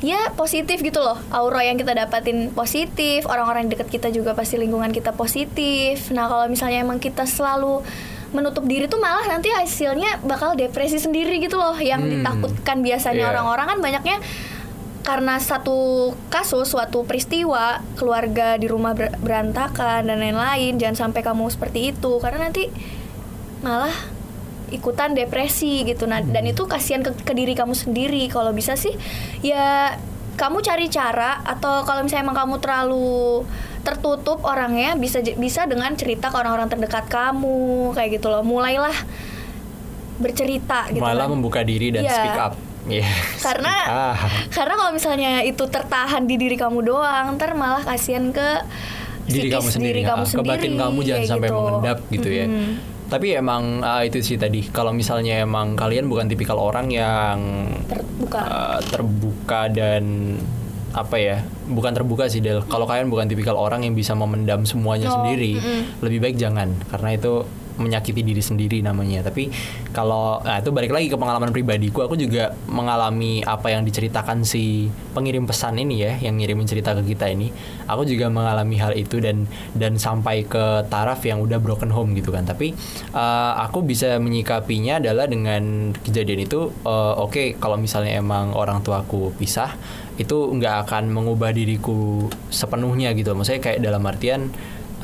ya 0.00 0.32
positif 0.32 0.80
gitu 0.80 0.98
loh 0.98 1.16
aura 1.28 1.62
yang 1.62 1.74
kita 1.74 1.92
dapatin 1.92 2.50
positif 2.50 3.24
orang-orang 3.24 3.66
deket 3.66 3.88
kita 3.88 4.08
juga 4.08 4.32
pasti 4.32 4.56
lingkungan 4.56 4.90
kita 4.90 5.12
positif 5.12 6.10
nah 6.10 6.26
kalau 6.26 6.46
misalnya 6.46 6.80
emang 6.80 6.98
kita 6.98 7.24
selalu 7.24 7.84
menutup 8.30 8.64
diri 8.64 8.84
tuh 8.84 8.98
malah 8.98 9.22
nanti 9.24 9.46
hasilnya 9.48 10.18
bakal 10.22 10.52
depresi 10.52 10.98
sendiri 10.98 11.38
gitu 11.38 11.54
loh 11.54 11.76
yang 11.76 12.02
Hmm. 12.02 12.10
ditakutkan 12.10 12.82
biasanya 12.82 13.24
Iya. 13.24 13.30
orang-orang 13.30 13.66
kan 13.68 13.78
banyaknya 13.80 14.16
karena 15.00 15.36
satu 15.36 16.10
kasus 16.26 16.64
suatu 16.66 17.04
peristiwa 17.04 17.78
keluarga 17.94 18.56
di 18.56 18.64
rumah 18.64 18.90
ber- 18.92 19.14
berantakan 19.18 20.02
dan 20.02 20.16
lain-lain 20.16 20.74
jangan 20.74 20.96
sampai 21.06 21.20
kamu 21.20 21.46
seperti 21.46 21.92
itu 21.92 22.12
karena 22.18 22.48
nanti 22.48 22.72
malah 23.60 23.92
ikutan 24.74 25.14
depresi 25.14 25.86
gitu 25.86 26.04
nah 26.04 26.18
dan 26.18 26.44
itu 26.44 26.66
kasihan 26.66 27.00
ke, 27.00 27.14
ke 27.22 27.32
diri 27.32 27.54
kamu 27.54 27.72
sendiri 27.72 28.26
kalau 28.26 28.50
bisa 28.50 28.74
sih 28.74 28.92
ya 29.40 29.94
kamu 30.34 30.60
cari 30.60 30.90
cara 30.90 31.46
atau 31.46 31.86
kalau 31.86 32.02
misalnya 32.02 32.26
emang 32.26 32.38
kamu 32.42 32.54
terlalu 32.58 33.46
tertutup 33.86 34.42
orangnya 34.42 34.98
bisa 34.98 35.20
bisa 35.20 35.68
dengan 35.68 35.94
cerita 35.94 36.32
ke 36.32 36.36
orang-orang 36.36 36.66
terdekat 36.66 37.06
kamu 37.06 37.92
kayak 37.94 38.18
gitu 38.18 38.32
loh 38.32 38.42
mulailah 38.42 38.96
bercerita 40.18 40.90
gitu 40.90 41.02
Malah 41.02 41.26
kan. 41.26 41.32
membuka 41.38 41.60
diri 41.62 41.90
dan 41.90 42.06
Iya. 42.06 42.14
speak 42.14 42.38
up. 42.38 42.54
Iya. 42.84 43.08
karena 43.46 43.74
up. 44.14 44.30
karena 44.52 44.74
kalau 44.76 44.92
misalnya 44.92 45.30
itu 45.42 45.64
tertahan 45.66 46.22
di 46.28 46.36
diri 46.36 46.54
kamu 46.54 46.84
doang 46.84 47.34
ntar 47.34 47.56
malah 47.56 47.82
kasihan 47.82 48.30
ke 48.30 48.48
diri 49.24 49.48
kamu 49.48 49.68
sendiri, 49.72 50.00
kamu 50.04 50.20
ah, 50.20 50.28
ke 50.28 50.32
sendiri 50.36 50.48
batin 50.52 50.72
kamu 50.76 50.98
jangan 51.00 51.24
sampai 51.24 51.48
gitu. 51.48 51.56
mengendap 51.56 51.98
gitu 52.12 52.28
ya. 52.28 52.46
Tapi 53.04 53.36
emang 53.36 53.84
ah, 53.84 54.02
itu 54.02 54.18
sih 54.20 54.40
tadi. 54.40 54.64
Kalau 54.68 54.90
misalnya 54.90 55.44
emang 55.44 55.76
kalian 55.76 56.08
bukan 56.08 56.26
tipikal 56.26 56.56
orang 56.56 56.88
yang 56.88 57.38
terbuka. 57.84 58.40
uh, 58.40 58.78
terbuka 58.80 59.60
dan 59.70 60.34
apa 60.94 61.18
ya 61.18 61.42
bukan 61.66 61.90
terbuka 61.90 62.30
sih 62.30 62.38
Del. 62.38 62.62
Kalau 62.64 62.86
kalian 62.86 63.10
bukan 63.10 63.26
tipikal 63.26 63.58
orang 63.58 63.82
yang 63.82 63.98
bisa 63.98 64.14
memendam 64.14 64.62
semuanya 64.62 65.10
Oh, 65.10 65.20
sendiri 65.20 65.58
mm-mm. 65.58 66.00
lebih 66.06 66.18
baik 66.22 66.36
jangan. 66.38 66.70
Karena 66.88 67.18
itu 67.18 67.42
menyakiti 67.78 68.22
diri 68.22 68.42
sendiri 68.42 68.78
namanya. 68.80 69.26
Tapi 69.26 69.50
kalau 69.90 70.40
nah 70.42 70.58
itu 70.58 70.70
balik 70.70 70.94
lagi 70.94 71.10
ke 71.10 71.16
pengalaman 71.18 71.50
pribadiku. 71.50 72.06
Aku 72.06 72.14
juga 72.14 72.54
mengalami 72.70 73.42
apa 73.42 73.70
yang 73.74 73.82
diceritakan 73.82 74.46
si 74.46 74.88
pengirim 75.14 75.46
pesan 75.46 75.78
ini 75.78 76.02
ya 76.02 76.12
yang 76.18 76.38
ngirimin 76.38 76.66
cerita 76.66 76.94
ke 76.94 77.02
kita 77.14 77.30
ini. 77.30 77.50
Aku 77.90 78.06
juga 78.06 78.30
mengalami 78.30 78.78
hal 78.78 78.94
itu 78.94 79.18
dan 79.18 79.46
dan 79.74 79.98
sampai 79.98 80.46
ke 80.46 80.86
taraf 80.88 81.22
yang 81.26 81.42
udah 81.42 81.58
broken 81.58 81.90
home 81.90 82.14
gitu 82.14 82.30
kan. 82.30 82.46
Tapi 82.46 82.74
uh, 83.14 83.52
aku 83.64 83.82
bisa 83.82 84.18
menyikapinya 84.18 85.02
adalah 85.02 85.26
dengan 85.26 85.94
kejadian 85.94 86.46
itu 86.46 86.70
uh, 86.86 87.14
oke 87.18 87.58
kalau 87.58 87.78
misalnya 87.78 88.18
emang 88.18 88.54
orang 88.54 88.80
tuaku 88.82 89.34
pisah 89.34 89.74
itu 90.14 90.36
nggak 90.54 90.86
akan 90.86 91.10
mengubah 91.10 91.50
diriku 91.50 92.30
sepenuhnya 92.50 93.10
gitu. 93.18 93.34
Maksudnya 93.34 93.62
kayak 93.62 93.80
dalam 93.82 94.02
artian 94.06 94.50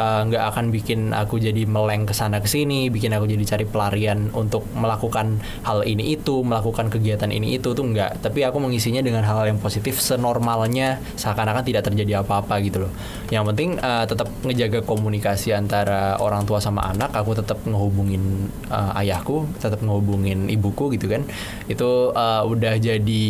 uh, 0.00 0.24
nggak 0.24 0.44
akan 0.56 0.72
bikin 0.72 1.12
aku 1.12 1.36
jadi 1.36 1.68
meleng 1.68 2.08
ke 2.08 2.16
sana 2.16 2.40
ke 2.40 2.48
sini, 2.48 2.88
bikin 2.88 3.12
aku 3.12 3.28
jadi 3.28 3.44
cari 3.44 3.64
pelarian 3.68 4.32
untuk 4.32 4.64
melakukan 4.72 5.44
hal 5.68 5.84
ini 5.84 6.16
itu, 6.16 6.40
melakukan 6.40 6.88
kegiatan 6.88 7.28
ini 7.28 7.60
itu 7.60 7.76
tuh 7.76 7.84
nggak. 7.84 8.24
Tapi 8.24 8.48
aku 8.48 8.56
mengisinya 8.56 9.04
dengan 9.04 9.20
hal-hal 9.28 9.52
yang 9.52 9.60
positif 9.60 10.00
senormalnya 10.00 10.96
seakan-akan 11.20 11.62
tidak 11.68 11.84
terjadi 11.84 12.24
apa-apa 12.24 12.56
gitu 12.64 12.88
loh. 12.88 12.92
Yang 13.28 13.44
penting 13.52 13.70
uh, 13.84 14.08
tetap 14.08 14.32
ngejaga 14.40 14.80
komunikasi 14.88 15.52
antara 15.52 16.16
orang 16.16 16.48
tua 16.48 16.58
sama 16.64 16.88
anak, 16.88 17.12
aku 17.12 17.36
tetap 17.36 17.60
ngehubungin 17.68 18.48
uh, 18.72 18.96
ayahku, 18.96 19.44
tetap 19.60 19.84
ngehubungin 19.84 20.48
ibuku 20.48 20.96
gitu 20.96 21.12
kan. 21.12 21.28
Itu 21.68 22.16
uh, 22.16 22.42
udah 22.48 22.80
jadi 22.80 23.26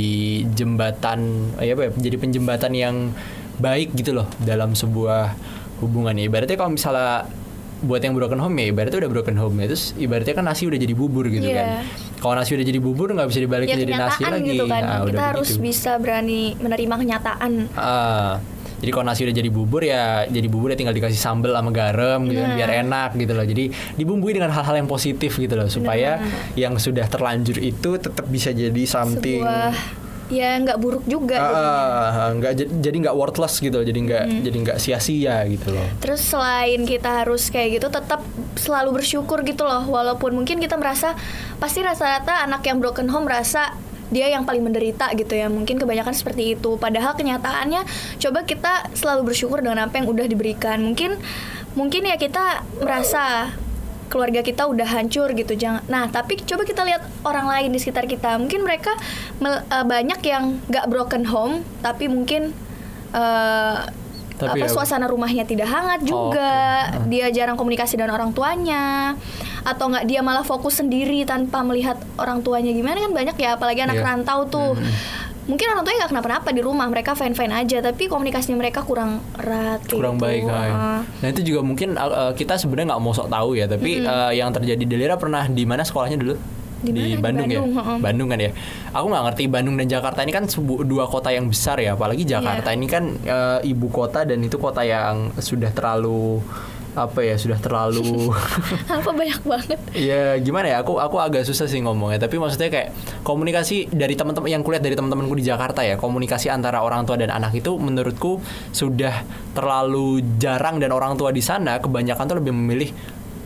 jembatan 0.55 1.51
ya 1.59 1.75
apa 1.75 1.89
ya, 1.89 1.91
jadi 1.97 2.17
penjembatan 2.21 2.73
yang 2.77 2.97
baik 3.61 3.93
gitu 3.93 4.17
loh 4.17 4.29
dalam 4.41 4.73
sebuah 4.73 5.37
hubungan 5.81 6.15
ya. 6.15 6.25
Ibaratnya 6.27 6.55
kalau 6.55 6.73
misalnya 6.73 7.25
buat 7.81 7.97
yang 7.99 8.13
broken 8.13 8.37
home 8.37 8.53
ya 8.55 8.69
ibaratnya 8.69 9.01
udah 9.01 9.09
broken 9.11 9.35
home 9.35 9.57
ya 9.57 9.67
terus 9.67 9.97
ibaratnya 9.97 10.35
kan 10.35 10.45
nasi 10.45 10.69
udah 10.69 10.77
jadi 10.77 10.93
bubur 10.93 11.25
gitu 11.27 11.43
Iya. 11.43 11.57
kan 11.57 11.67
kalau 12.19 12.37
nasi 12.37 12.53
udah 12.53 12.61
jadi 12.63 12.77
bubur 12.79 13.09
nggak 13.11 13.25
bisa 13.27 13.41
dibalik 13.41 13.67
ya 13.67 13.77
jadi 13.79 13.93
nasi 13.97 14.21
lagi 14.23 14.53
gitu 14.53 14.65
kan 14.67 14.83
Nah, 14.83 14.99
kita 14.99 15.09
udah 15.09 15.23
harus 15.27 15.49
begitu. 15.51 15.65
bisa 15.65 15.97
berani 15.97 16.41
menerima 16.55 16.95
kenyataan 16.95 17.53
Ah, 17.73 18.37
jadi 18.77 18.91
kalau 18.91 19.05
nasi 19.07 19.25
udah 19.25 19.33
jadi 19.35 19.49
bubur 19.49 19.81
ya 19.81 20.03
jadi 20.27 20.45
bubur 20.47 20.69
ya 20.69 20.77
tinggal 20.77 20.93
dikasih 20.93 21.17
sambal 21.17 21.53
sama 21.53 21.71
garam 21.71 22.21
gitu 22.27 22.37
kan 22.39 22.51
Nah. 22.51 22.57
biar 22.59 22.71
enak 22.79 23.11
gitu 23.17 23.33
loh. 23.33 23.47
Jadi 23.47 23.65
dibumbui 23.95 24.33
dengan 24.35 24.51
hal-hal 24.51 24.77
yang 24.77 24.85
positif 24.87 25.33
gitu 25.35 25.55
loh 25.55 25.65
supaya 25.67 26.21
yang 26.55 26.77
sudah 26.77 27.05
terlanjur 27.07 27.57
itu 27.57 27.97
tetap 27.97 28.25
bisa 28.27 28.53
jadi 28.53 28.83
something 28.85 29.41
sebuah 29.41 29.73
ya 30.31 30.57
nggak 30.63 30.79
buruk 30.79 31.05
juga 31.11 31.43
ah, 31.43 32.31
nggak 32.31 32.81
jadi 32.81 32.97
nggak 33.07 33.17
worthless 33.19 33.59
gitu 33.59 33.83
loh. 33.83 33.87
Jadi 33.87 34.01
nggak 34.07 34.25
jadi 34.47 34.57
nggak 34.63 34.79
sia-sia 34.79 35.43
gitu 35.51 35.75
loh. 35.75 35.87
Terus 35.99 36.23
selain 36.23 36.87
kita 36.87 37.27
harus 37.27 37.51
kayak 37.51 37.83
gitu 37.83 37.87
tetap 37.91 38.23
selalu 38.55 39.03
bersyukur 39.03 39.43
gitu 39.43 39.67
loh. 39.67 39.85
Walaupun 39.91 40.33
mungkin 40.39 40.63
kita 40.63 40.79
merasa 40.79 41.19
pasti 41.59 41.83
rata-rata 41.83 42.47
anak 42.47 42.63
yang 42.65 42.79
broken 42.79 43.11
home 43.11 43.27
merasa 43.27 43.75
dia 44.11 44.27
yang 44.27 44.47
paling 44.47 44.63
menderita 44.63 45.11
gitu 45.19 45.35
ya. 45.35 45.51
Mungkin 45.51 45.79
kebanyakan 45.83 46.15
seperti 46.15 46.55
itu. 46.59 46.79
Padahal 46.79 47.19
kenyataannya 47.19 47.83
coba 48.23 48.47
kita 48.47 48.91
selalu 48.95 49.35
bersyukur 49.35 49.63
dengan 49.63 49.91
apa 49.91 49.99
yang 49.99 50.07
udah 50.07 50.27
diberikan. 50.31 50.83
Mungkin 50.83 51.19
mungkin 51.75 52.03
ya 52.07 52.19
kita 52.19 52.67
merasa 52.83 53.55
keluarga 54.11 54.43
kita 54.43 54.67
udah 54.67 54.85
hancur 54.85 55.31
gitu 55.31 55.55
jangan 55.55 55.87
nah 55.87 56.05
tapi 56.05 56.35
coba 56.37 56.63
kita 56.63 56.83
lihat 56.83 57.01
orang 57.23 57.47
lain 57.47 57.71
di 57.71 57.79
sekitar 57.79 58.05
kita. 58.05 58.35
Mungkin 58.37 58.61
mereka 58.61 58.91
mel- 59.39 59.63
eh, 59.63 59.87
banyak 59.87 60.21
yang 60.21 60.59
nggak 60.67 60.87
broken 60.87 61.25
home 61.25 61.55
tapi 61.79 62.05
mungkin 62.07 62.51
eh, 63.11 63.77
Tapi 64.37 64.57
apa 64.57 64.65
ya- 64.65 64.73
suasana 64.73 65.05
rumahnya 65.05 65.45
tidak 65.45 65.69
hangat 65.69 66.01
Oh, 66.03 66.33
juga 66.33 66.51
dia 67.07 67.29
jarang 67.29 67.55
komunikasi 67.55 67.95
dengan 67.95 68.17
orang 68.17 68.33
tuanya. 68.33 69.13
Atau 69.63 69.87
nggak 69.87 70.05
dia 70.05 70.21
malah 70.21 70.41
fokus 70.43 70.81
sendiri 70.81 71.23
tanpa 71.23 71.61
melihat 71.61 71.95
orang 72.17 72.41
tuanya. 72.41 72.73
Gimana 72.73 72.97
kan 72.99 73.13
banyak 73.13 73.37
ya 73.37 73.55
apalagi 73.55 73.81
anak 73.81 73.95
Iya. 73.95 74.05
rantau 74.07 74.41
tuh. 74.45 74.73
Hmm. 74.75 74.93
Mungkin 75.49 75.67
orang 75.73 75.83
tuanya 75.83 75.99
nggak 76.05 76.13
kenapa-napa 76.13 76.49
di 76.53 76.63
rumah 76.63 76.87
mereka 76.87 77.17
fine 77.17 77.33
fine 77.33 77.51
aja 77.51 77.81
tapi 77.81 78.07
komunikasinya 78.07 78.61
mereka 78.61 78.85
kurang 78.85 79.25
erat 79.41 79.81
kurang 79.89 80.21
gitu. 80.21 80.25
baik 80.27 80.43
kan. 80.47 81.03
Nah 81.05 81.29
itu 81.29 81.41
juga 81.43 81.61
mungkin 81.65 81.97
uh, 81.97 82.31
uh, 82.31 82.33
kita 82.37 82.61
sebenarnya 82.61 82.95
nggak 82.95 83.03
mau 83.03 83.13
sok 83.17 83.29
tahu 83.33 83.57
ya, 83.57 83.67
tapi 83.67 84.05
uh, 84.05 84.31
yang 84.31 84.53
terjadi 84.53 84.85
Delira 84.85 85.17
pernah 85.17 85.49
di 85.49 85.65
mana 85.65 85.83
sekolahnya 85.83 86.19
dulu? 86.21 86.35
Di? 86.81 86.97
Di 86.97 87.21
Bandung, 87.21 87.45
ya, 87.45 87.61
Bandung, 87.61 87.71
heeh. 87.77 87.99
Bandung 88.01 88.29
kan 88.33 88.39
ya. 88.41 88.51
Aku 88.97 89.07
nggak 89.13 89.25
ngerti 89.29 89.45
Bandung 89.53 89.77
dan 89.77 89.85
Jakarta 89.85 90.25
ini 90.25 90.33
kan 90.33 90.45
sebu- 90.49 90.81
dua 90.89 91.05
kota 91.05 91.29
yang 91.29 91.45
besar 91.45 91.77
ya, 91.77 91.93
apalagi 91.93 92.25
Iya. 92.25 92.41
Jakarta 92.41 92.69
ini 92.73 92.87
kan 92.89 93.05
uh, 93.21 93.61
ibu 93.61 93.93
kota 93.93 94.25
dan 94.25 94.41
itu 94.41 94.57
kota 94.57 94.81
yang 94.81 95.29
sudah 95.37 95.69
terlalu 95.77 96.41
apa 96.95 97.23
ya, 97.23 97.39
sudah 97.39 97.59
terlalu 97.59 98.31
apa 98.99 99.11
banyak 99.11 99.41
banget? 99.47 99.79
Ya 99.95 100.35
gimana 100.39 100.67
ya 100.71 100.83
aku 100.83 100.99
aku 100.99 101.17
agak 101.17 101.47
susah 101.47 101.67
sih 101.67 101.79
ngomongnya 101.79 102.23
tapi 102.23 102.37
maksudnya 102.37 102.67
kayak 102.67 102.89
komunikasi 103.23 103.87
dari 103.91 104.19
teman-teman 104.19 104.51
yang 104.51 104.63
kulihat 104.63 104.83
dari 104.83 104.99
teman-temanku 104.99 105.39
di 105.39 105.47
Jakarta 105.47 105.87
ya 105.87 105.95
komunikasi 105.95 106.51
antara 106.51 106.83
orang 106.83 107.07
tua 107.07 107.15
dan 107.15 107.31
anak 107.31 107.55
itu 107.55 107.79
menurutku 107.79 108.43
sudah 108.71 109.23
terlalu 109.55 110.23
jarang 110.37 110.83
dan 110.83 110.91
orang 110.91 111.15
tua 111.15 111.31
di 111.31 111.41
sana 111.41 111.79
kebanyakan 111.79 112.25
tuh 112.27 112.37
lebih 112.43 112.53
memilih 112.55 112.91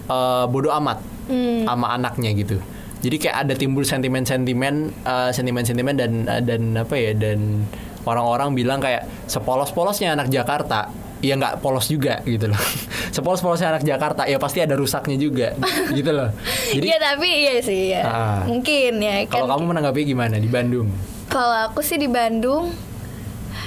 eh, 0.08 0.44
bodoh 0.48 0.72
amat 0.80 1.16
Hmm. 1.24 1.64
sama 1.64 1.96
anaknya 1.96 2.36
gitu. 2.36 2.60
Jadi 3.00 3.16
kayak 3.16 3.48
ada 3.48 3.56
timbul 3.56 3.80
sentimen-sentimen 3.80 4.74
eh, 5.04 5.30
sentimen-sentimen 5.32 5.96
dan 5.96 6.12
eh, 6.28 6.44
dan 6.44 6.76
apa 6.76 6.92
ya 7.00 7.16
dan 7.16 7.64
orang-orang 8.04 8.52
bilang 8.52 8.76
kayak 8.76 9.08
sepolos-polosnya 9.24 10.12
anak 10.12 10.28
Jakarta 10.28 10.92
ya 11.24 11.34
nggak 11.34 11.58
polos 11.58 11.86
juga 11.86 12.20
gitu 12.22 12.46
loh. 12.46 12.60
Sepolos-polosnya 13.16 13.72
anak 13.72 13.82
Jakarta 13.82 14.22
ya 14.24 14.36
pasti 14.36 14.60
ada 14.60 14.74
rusaknya 14.74 15.16
juga 15.16 15.56
gitu 15.90 16.10
loh. 16.10 16.28
Jadi 16.76 16.84
Iya 16.84 16.98
tapi 16.98 17.28
iya 17.28 17.54
sih 17.58 17.82
ya 17.90 18.02
Ah. 18.04 18.40
mungkin 18.44 19.00
ya 19.00 19.24
kalau 19.24 19.46
kan 19.46 19.56
kamu 19.56 19.64
menanggapi 19.72 20.00
gimana? 20.04 20.36
Di 20.36 20.46
Bandung? 20.46 20.88
Kalau 21.26 21.66
aku 21.66 21.80
sih 21.80 21.96
di 21.96 22.06
Bandung 22.06 22.70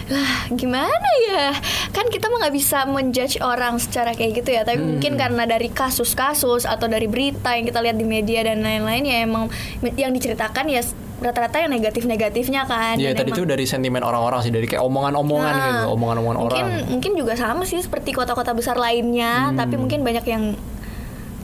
lah 0.08 0.48
gimana 0.50 1.10
ya? 1.26 1.52
Kan 1.92 2.08
kita 2.08 2.28
mah 2.28 2.40
nggak 2.40 2.56
bisa 2.56 2.84
menjudge 2.84 3.40
orang 3.40 3.76
secara 3.76 4.12
kayak 4.12 4.40
gitu 4.40 4.50
ya. 4.52 4.64
Tapi 4.64 4.78
Hmm. 4.78 4.96
mungkin 4.96 5.16
karena 5.16 5.44
dari 5.44 5.68
kasus-kasus 5.68 6.64
atau 6.64 6.88
dari 6.88 7.06
berita 7.06 7.52
yang 7.52 7.66
kita 7.66 7.80
lihat 7.80 7.96
di 7.96 8.06
media 8.06 8.42
dan 8.42 8.60
lain-lain 8.60 9.04
ya 9.04 9.18
emang 9.22 9.52
yang 9.94 10.10
diceritakan 10.10 10.68
ya 10.68 10.80
rata-rata 11.18 11.60
yang 11.60 11.72
negatif-negatifnya 11.72 12.64
kan. 12.64 12.96
Ya 12.96 13.10
Dan 13.10 13.20
tadi 13.20 13.32
itu 13.32 13.44
dari 13.44 13.66
sentimen 13.66 14.00
orang-orang 14.00 14.40
sih 14.40 14.54
dari 14.54 14.64
kayak 14.64 14.80
omongan-omongan 14.82 15.52
Nah, 15.52 15.66
gitu 15.68 15.86
omongan-omongan 15.92 16.38
mungkin 16.38 16.64
orang. 16.64 16.88
mungkin 16.88 17.12
juga 17.14 17.34
sama 17.34 17.64
sih 17.64 17.82
seperti 17.82 18.14
kota-kota 18.14 18.54
besar 18.54 18.78
lainnya 18.78 19.50
Hmm. 19.50 19.58
tapi 19.58 19.76
mungkin 19.76 20.02
banyak 20.02 20.24
yang 20.24 20.54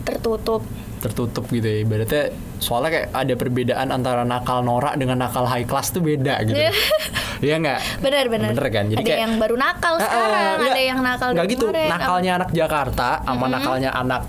tertutup 0.04 0.62
tertutup 1.04 1.44
gitu 1.52 1.68
ya 1.68 1.84
ibaratnya 1.84 2.32
soalnya 2.64 2.90
kayak 2.96 3.08
ada 3.12 3.34
perbedaan 3.36 3.88
antara 3.92 4.24
nakal 4.24 4.64
norak 4.64 4.96
dengan 4.96 5.20
nakal 5.20 5.44
high 5.44 5.68
class 5.68 5.92
tuh 5.92 6.00
beda 6.00 6.40
gitu. 6.48 6.56
Iya. 7.44 7.56
Nggak? 7.60 7.80
Benar-benar 8.00 8.56
bener 8.56 8.68
kan? 8.72 8.86
Jadi 8.88 8.96
ada 8.96 9.04
kayak 9.04 9.20
yang 9.20 9.34
baru 9.36 9.56
nakal 9.60 9.94
sekarang 10.00 10.32
nggak- 10.32 10.72
ada 10.72 10.82
yang 10.82 11.00
nakal 11.04 11.30
nggak 11.36 11.48
gitu. 11.52 11.66
kemarin. 11.68 11.90
nakalnya 11.92 12.32
anak 12.40 12.50
Jakarta 12.56 13.10
sama 13.20 13.46
nakalnya 13.52 13.92
anak 13.92 14.22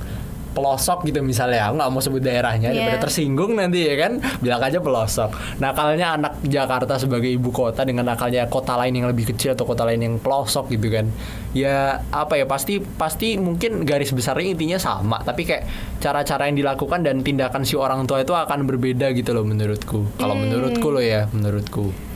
pelosok 0.55 1.05
gitu 1.05 1.21
misalnya. 1.21 1.69
Aku 1.69 1.75
nggak 1.77 1.91
mau 1.91 1.99
sebut 1.99 2.23
daerahnya 2.23 2.71
Iya. 2.71 2.79
daripada 2.79 3.11
tersinggung 3.11 3.59
nanti 3.59 3.85
ya 3.85 3.95
kan? 3.99 4.13
Bilang 4.39 4.63
aja 4.63 4.79
pelosok. 4.79 5.31
Nakalnya 5.59 6.15
anak 6.15 6.41
Jakarta 6.41 6.97
sebagai 6.97 7.29
ibu 7.29 7.51
kota 7.51 7.83
dengan 7.83 8.07
nakalnya 8.07 8.47
kota 8.47 8.79
lain 8.79 8.95
yang 8.95 9.11
lebih 9.11 9.35
kecil 9.35 9.53
atau 9.53 9.67
kota 9.67 9.83
lain 9.83 10.01
yang 10.01 10.15
pelosok 10.23 10.71
gitu 10.71 10.89
kan. 10.89 11.11
Ya 11.53 12.01
apa 12.09 12.39
ya 12.39 12.47
pasti 12.47 12.79
pasti 12.79 13.35
mungkin 13.37 13.83
garis 13.83 14.15
besarnya 14.15 14.55
intinya 14.55 14.79
sama. 14.79 15.19
Tapi 15.21 15.43
kayak 15.43 15.63
cara-cara 15.99 16.47
yang 16.47 16.57
dilakukan 16.57 17.03
dan 17.03 17.21
tindakan 17.21 17.67
si 17.67 17.75
orang 17.75 18.07
tua 18.07 18.23
itu 18.23 18.31
akan 18.31 18.65
berbeda 18.65 19.11
gitu 19.13 19.35
loh 19.35 19.43
menurutku. 19.43 20.15
Kalau 20.17 20.39
menurutku 20.39 20.89
loh 20.89 21.03
ya 21.03 21.27
menurutku 21.35 22.14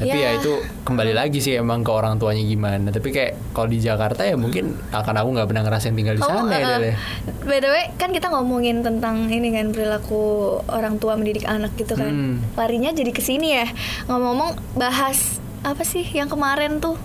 tapi 0.00 0.16
ya. 0.16 0.32
Ya. 0.32 0.40
itu 0.40 0.52
kembali 0.88 1.12
lagi 1.12 1.44
sih 1.44 1.60
emang 1.60 1.84
ke 1.84 1.92
orang 1.92 2.16
tuanya 2.16 2.40
gimana 2.40 2.88
tapi 2.88 3.12
kayak 3.12 3.36
kalau 3.52 3.68
di 3.68 3.84
Jakarta 3.84 4.24
ya 4.24 4.40
mungkin 4.40 4.80
akan 4.90 5.14
aku 5.20 5.28
nggak 5.36 5.48
pernah 5.52 5.62
ngerasain 5.68 5.92
tinggal 5.92 6.16
di 6.16 6.24
Kamu, 6.24 6.48
sana 6.48 6.56
ya 6.56 6.70
Del, 6.80 6.82
ya. 6.88 6.96
by 7.44 7.58
the 7.58 7.70
way, 7.70 7.84
kan 7.98 8.10
kita 8.14 8.30
ngomongin 8.30 8.80
tentang 8.80 9.28
ini 9.28 9.50
kan 9.50 9.74
perilaku 9.74 10.56
orang 10.70 10.96
tua 11.02 11.18
mendidik 11.18 11.44
anak 11.44 11.74
gitu 11.76 11.98
kan. 11.98 12.10
Hmm. 12.10 12.36
Larinya 12.54 12.94
jadi 12.94 13.10
ke 13.10 13.22
sini 13.22 13.58
ya. 13.58 13.66
Ngomong-ngomong 14.06 14.78
bahas 14.78 15.42
apa 15.60 15.82
sih 15.84 16.06
yang 16.14 16.30
kemarin 16.30 16.78
tuh 16.78 16.96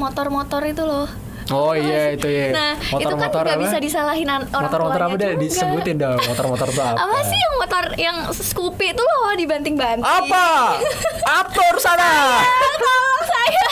motor-motor 0.00 0.64
itu 0.64 0.82
loh. 0.82 1.06
Oh 1.48 1.72
iya 1.72 2.12
itu 2.12 2.24
ya. 2.24 2.48
Nah, 2.50 2.72
itu 2.76 2.86
kan 2.86 2.92
Motor-motor 3.18 3.42
nggak 3.42 3.56
apa? 3.56 3.64
bisa 3.64 3.76
disalahin 3.78 4.28
an- 4.28 4.46
orang 4.46 4.62
Motor-motor 4.64 5.00
apa 5.00 5.08
tuanya 5.10 5.22
deh 5.24 5.32
disebutin 5.40 5.96
dong 5.96 6.18
motor-motor 6.22 6.68
itu 6.68 6.80
apa? 6.80 6.94
Apa 7.00 7.18
sih 7.22 7.34
yang 7.34 7.54
motor 7.56 7.84
yang 7.96 8.16
Scoopy 8.30 8.86
itu 8.88 9.02
loh 9.02 9.34
dibanting-banting? 9.34 10.04
Apa? 10.04 10.78
Atur 11.24 11.74
sana. 11.76 12.38
Tolong 12.78 13.24
saya. 13.24 13.64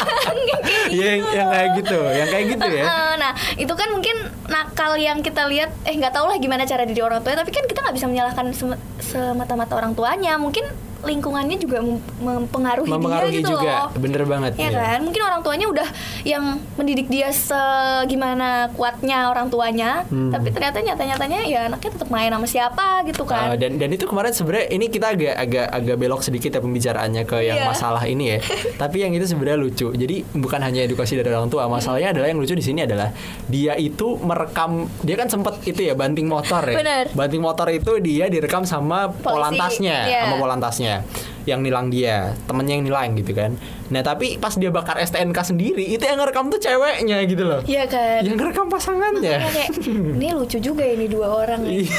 yang 1.01 1.23
yang 1.29 1.49
kayak 1.49 1.69
gitu, 1.77 1.99
yang 2.03 2.29
kayak 2.29 2.47
gitu 2.51 2.69
ya. 2.73 2.85
Nah 3.17 3.31
itu 3.55 3.73
kan 3.73 3.89
mungkin 3.91 4.17
nakal 4.47 4.97
yang 4.97 5.21
kita 5.21 5.47
lihat 5.47 5.71
eh 5.85 5.95
nggak 5.95 6.11
tahu 6.11 6.27
lah 6.27 6.37
gimana 6.37 6.65
cara 6.65 6.83
didik 6.83 7.01
orang 7.01 7.21
tua 7.21 7.35
tapi 7.35 7.51
kan 7.51 7.63
kita 7.65 7.79
nggak 7.81 7.95
bisa 7.95 8.07
menyalahkan 8.07 8.47
sem- 8.51 8.81
semata-mata 9.01 9.75
orang 9.75 9.95
tuanya 9.95 10.35
mungkin 10.35 10.67
lingkungannya 11.03 11.57
juga 11.57 11.81
mem- 11.81 12.03
mempengaruhi, 12.19 12.89
Mempengaruhi 12.89 13.31
dia 13.31 13.41
gitu 13.41 13.53
juga, 13.55 13.73
loh 13.87 13.89
bener 13.97 14.23
banget. 14.25 14.53
ya 14.55 14.63
iya. 14.65 14.71
kan 14.71 14.99
mungkin 15.01 15.23
orang 15.23 15.41
tuanya 15.41 15.67
udah 15.67 15.89
yang 16.23 16.45
mendidik 16.75 17.07
dia 17.07 17.29
segimana 17.31 18.49
kuatnya 18.71 19.29
orang 19.29 19.49
tuanya 19.49 20.03
Hmm. 20.03 20.29
tapi 20.29 20.51
ternyata 20.51 20.79
nyata-nyatanya 20.79 21.39
ya 21.45 21.61
anaknya 21.67 21.91
tetap 21.93 22.09
main 22.09 22.29
sama 22.29 22.47
siapa 22.47 22.87
gitu 23.05 23.23
Uh, 23.23 23.29
kan 23.29 23.55
dan 23.55 23.77
dan 23.77 23.91
itu 23.91 24.05
kemarin 24.05 24.31
sebenarnya 24.31 24.67
ini 24.71 24.87
kita 24.87 25.07
agak 25.11 25.35
agak 25.37 25.67
agak 25.71 25.97
belok 25.97 26.21
sedikit 26.21 26.51
ya 26.51 26.61
pembicaraannya 26.61 27.23
ke 27.23 27.39
yang 27.43 27.59
Iya. 27.59 27.69
masalah 27.69 28.03
ini 28.05 28.25
ya. 28.27 28.39
Tapi 28.83 28.97
yang 29.01 29.13
itu 29.13 29.25
sebenarnya 29.25 29.57
lucu. 29.57 29.89
Jadi 29.91 30.25
bukan 30.33 30.61
hanya 30.61 30.81
edukasi 30.81 31.15
dari 31.15 31.29
orang 31.29 31.47
tua, 31.47 31.67
masalahnya 31.67 32.11
adalah 32.11 32.27
yang 32.27 32.39
lucu 32.39 32.53
di 32.53 32.63
sini 32.63 32.83
adalah 32.83 33.13
dia 33.47 33.77
itu 33.77 34.17
merekam 34.19 34.71
dia 35.01 35.15
kan 35.15 35.29
sempet 35.29 35.61
itu 35.65 35.81
ya 35.83 35.93
banting 35.93 36.27
motor 36.27 36.65
ya. 36.65 36.77
Bener. 36.77 37.05
Banting 37.13 37.39
motor 37.39 37.69
itu 37.69 37.93
dia 37.99 38.27
direkam 38.27 38.65
sama 38.65 39.11
Polisi, 39.11 39.23
polantasnya, 39.23 39.97
iya. 40.07 40.21
sama 40.25 40.37
polantasnya 40.39 40.90
yeah. 40.91 41.03
Yang 41.49 41.61
nilang 41.65 41.89
dia, 41.89 42.33
temennya 42.45 42.75
yang 42.81 42.85
nilang 42.85 43.17
gitu 43.17 43.33
kan. 43.33 43.57
Nah, 43.91 44.07
tapi 44.07 44.39
pas 44.39 44.55
dia 44.55 44.71
bakar 44.71 45.03
STNK 45.03 45.35
sendiri, 45.43 45.83
itu 45.83 46.03
yang 46.07 46.23
ngerekam 46.23 46.47
tuh 46.47 46.63
ceweknya 46.63 47.27
gitu 47.27 47.43
loh. 47.43 47.59
Iya 47.67 47.91
kan 47.91 48.23
Yang 48.23 48.37
ngerekam 48.39 48.67
pasangannya. 48.71 49.35
Makanya 49.35 49.51
kayak 49.51 49.71
ini 49.91 50.29
lucu 50.31 50.59
juga 50.63 50.87
ini 50.87 51.11
dua 51.11 51.27
orang 51.43 51.67
ya. 51.67 51.83
Iya. 51.83 51.99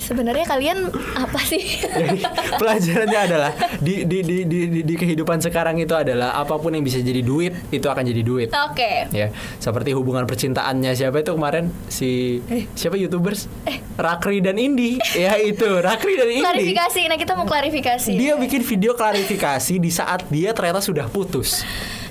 sebenarnya 0.00 0.46
kalian 0.46 0.78
apa 1.18 1.40
sih 1.42 1.60
Jadi 1.82 2.22
pelajarannya 2.62 3.20
adalah 3.20 3.52
di, 3.82 4.06
di, 4.06 4.22
di, 4.22 4.38
di, 4.46 4.60
di, 4.70 4.80
di 4.86 4.94
kehidupan 4.94 5.42
sekarang 5.42 5.76
itu 5.76 5.92
adalah 5.92 6.38
apa 6.38 6.56
pun 6.56 6.72
yang 6.72 6.86
bisa 6.86 7.02
jadi 7.02 7.20
duit 7.20 7.52
itu 7.74 7.84
akan 7.84 8.04
jadi 8.06 8.22
duit. 8.22 8.48
oke 8.54 9.10
Ya, 9.12 9.28
seperti 9.58 9.92
hubungan 9.92 10.24
percintaannya 10.24 10.94
siapa 10.94 11.20
itu 11.20 11.32
kemarin 11.34 11.68
si 11.90 12.40
siapa 12.72 12.96
youtubers 12.96 13.50
Rakri 13.96 14.44
dan 14.44 14.56
Indi 14.56 15.00
ya 15.16 15.36
itu 15.40 15.66
Rakri 15.80 16.14
dan 16.16 16.28
Indi 16.28 16.44
klarifikasi 16.44 17.00
nah 17.08 17.16
kita 17.18 17.32
mau 17.34 17.46
klarifikasi 17.48 18.12
dia 18.14 18.36
bikin 18.36 18.60
video 18.62 18.75
klarifikasi 18.96 19.74
di 19.80 19.90
saat 19.90 20.28
dia 20.28 20.52
ternyata 20.52 20.84
sudah 20.84 21.08
putus 21.08 21.64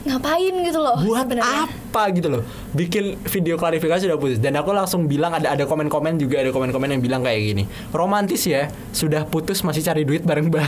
ngapain 0.05 0.53
gitu 0.65 0.79
loh 0.81 0.97
buat 1.01 1.25
sebenarnya. 1.25 1.65
apa 1.65 1.84
gitu 2.11 2.27
loh. 2.29 2.43
Bikin 2.71 3.03
video 3.23 3.55
klarifikasi 3.55 4.03
udah 4.05 4.17
putus. 4.17 4.37
Dan 4.37 4.55
aku 4.55 4.71
langsung 4.71 5.05
bilang 5.05 5.31
ada 5.31 5.49
ada 5.49 5.63
komen-komen 5.63 6.15
juga 6.15 6.39
ada 6.39 6.49
komen-komen 6.49 6.89
yang 6.89 7.01
bilang 7.01 7.21
kayak 7.21 7.41
gini. 7.41 7.63
Romantis 7.89 8.43
ya 8.43 8.65
sudah 8.91 9.23
putus 9.23 9.61
masih 9.61 9.81
cari 9.81 10.03
duit 10.03 10.21
bareng-bareng. 10.21 10.67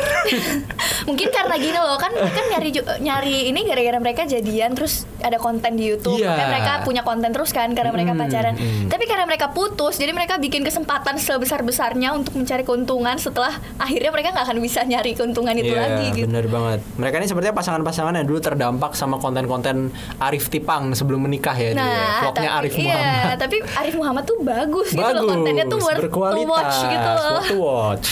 Mungkin 1.07 1.27
karena 1.29 1.55
gini 1.55 1.75
loh 1.75 1.96
kan 1.96 2.12
kan 2.12 2.46
nyari 2.50 2.69
nyari 3.00 3.36
ini 3.48 3.63
gara-gara 3.63 3.98
mereka 3.98 4.22
jadian 4.24 4.74
terus 4.74 5.03
ada 5.19 5.38
konten 5.38 5.75
di 5.75 5.88
YouTube. 5.88 6.17
Makanya 6.17 6.48
mereka 6.50 6.74
punya 6.84 7.01
konten 7.01 7.29
terus 7.29 7.51
kan 7.51 7.72
karena 7.72 7.89
mereka 7.89 8.05
Hmm, 8.07 8.24
pacaran. 8.24 8.53
Hmm. 8.53 8.87
tapi 8.87 9.03
karena 9.03 9.25
mereka 9.25 9.50
putus 9.50 9.96
jadi 9.96 10.09
mereka 10.09 10.37
bikin 10.37 10.61
kesempatan 10.61 11.18
sebesar 11.18 11.59
besarnya 11.59 12.13
untuk 12.13 12.33
mencari 12.33 12.61
keuntungan 12.61 13.18
setelah 13.18 13.50
akhirnya 13.77 14.09
mereka 14.09 14.31
nggak 14.31 14.46
akan 14.46 14.57
bisa 14.57 14.81
nyari 14.81 15.11
keuntungan 15.11 15.51
itu 15.53 15.70
Iya, 15.70 15.81
lagi 15.81 16.05
gitu. 16.13 16.25
bener 16.25 16.46
banget. 16.46 16.79
Mereka 16.96 17.16
ini 17.18 17.27
sepertinya 17.27 17.55
pasangan-pasangan 17.55 18.13
yang 18.13 18.25
dulu 18.25 18.40
terdampak 18.40 18.92
sama 18.94 19.18
konten-konten 19.18 19.90
Arif 20.18 20.48
Tipang 20.48 20.94
sebelum 20.94 21.17
menikah 21.18 21.58
ya, 21.58 21.74
dia. 21.74 21.82
Nah, 21.82 22.22
vlognya 22.22 22.50
tapi, 22.50 22.58
Arif 22.62 22.74
iya, 22.77 22.86
Muhammad. 22.86 23.36
tapi 23.42 23.58
Arif 23.66 23.96
Muhammad 23.98 24.24
tuh 24.24 24.38
bagus, 24.42 24.88
gitu 24.94 25.01
Bagus, 25.01 25.22
loh 25.22 25.30
kontennya 25.34 25.66
tuh 25.66 25.80
worth 25.82 25.98
to 25.98 26.03
berkualitas, 26.06 26.48
watch 26.48 26.77
gitu 26.86 27.10
loh. 27.10 27.22
worth 27.27 27.50
to 27.50 27.58
watch. 27.60 28.08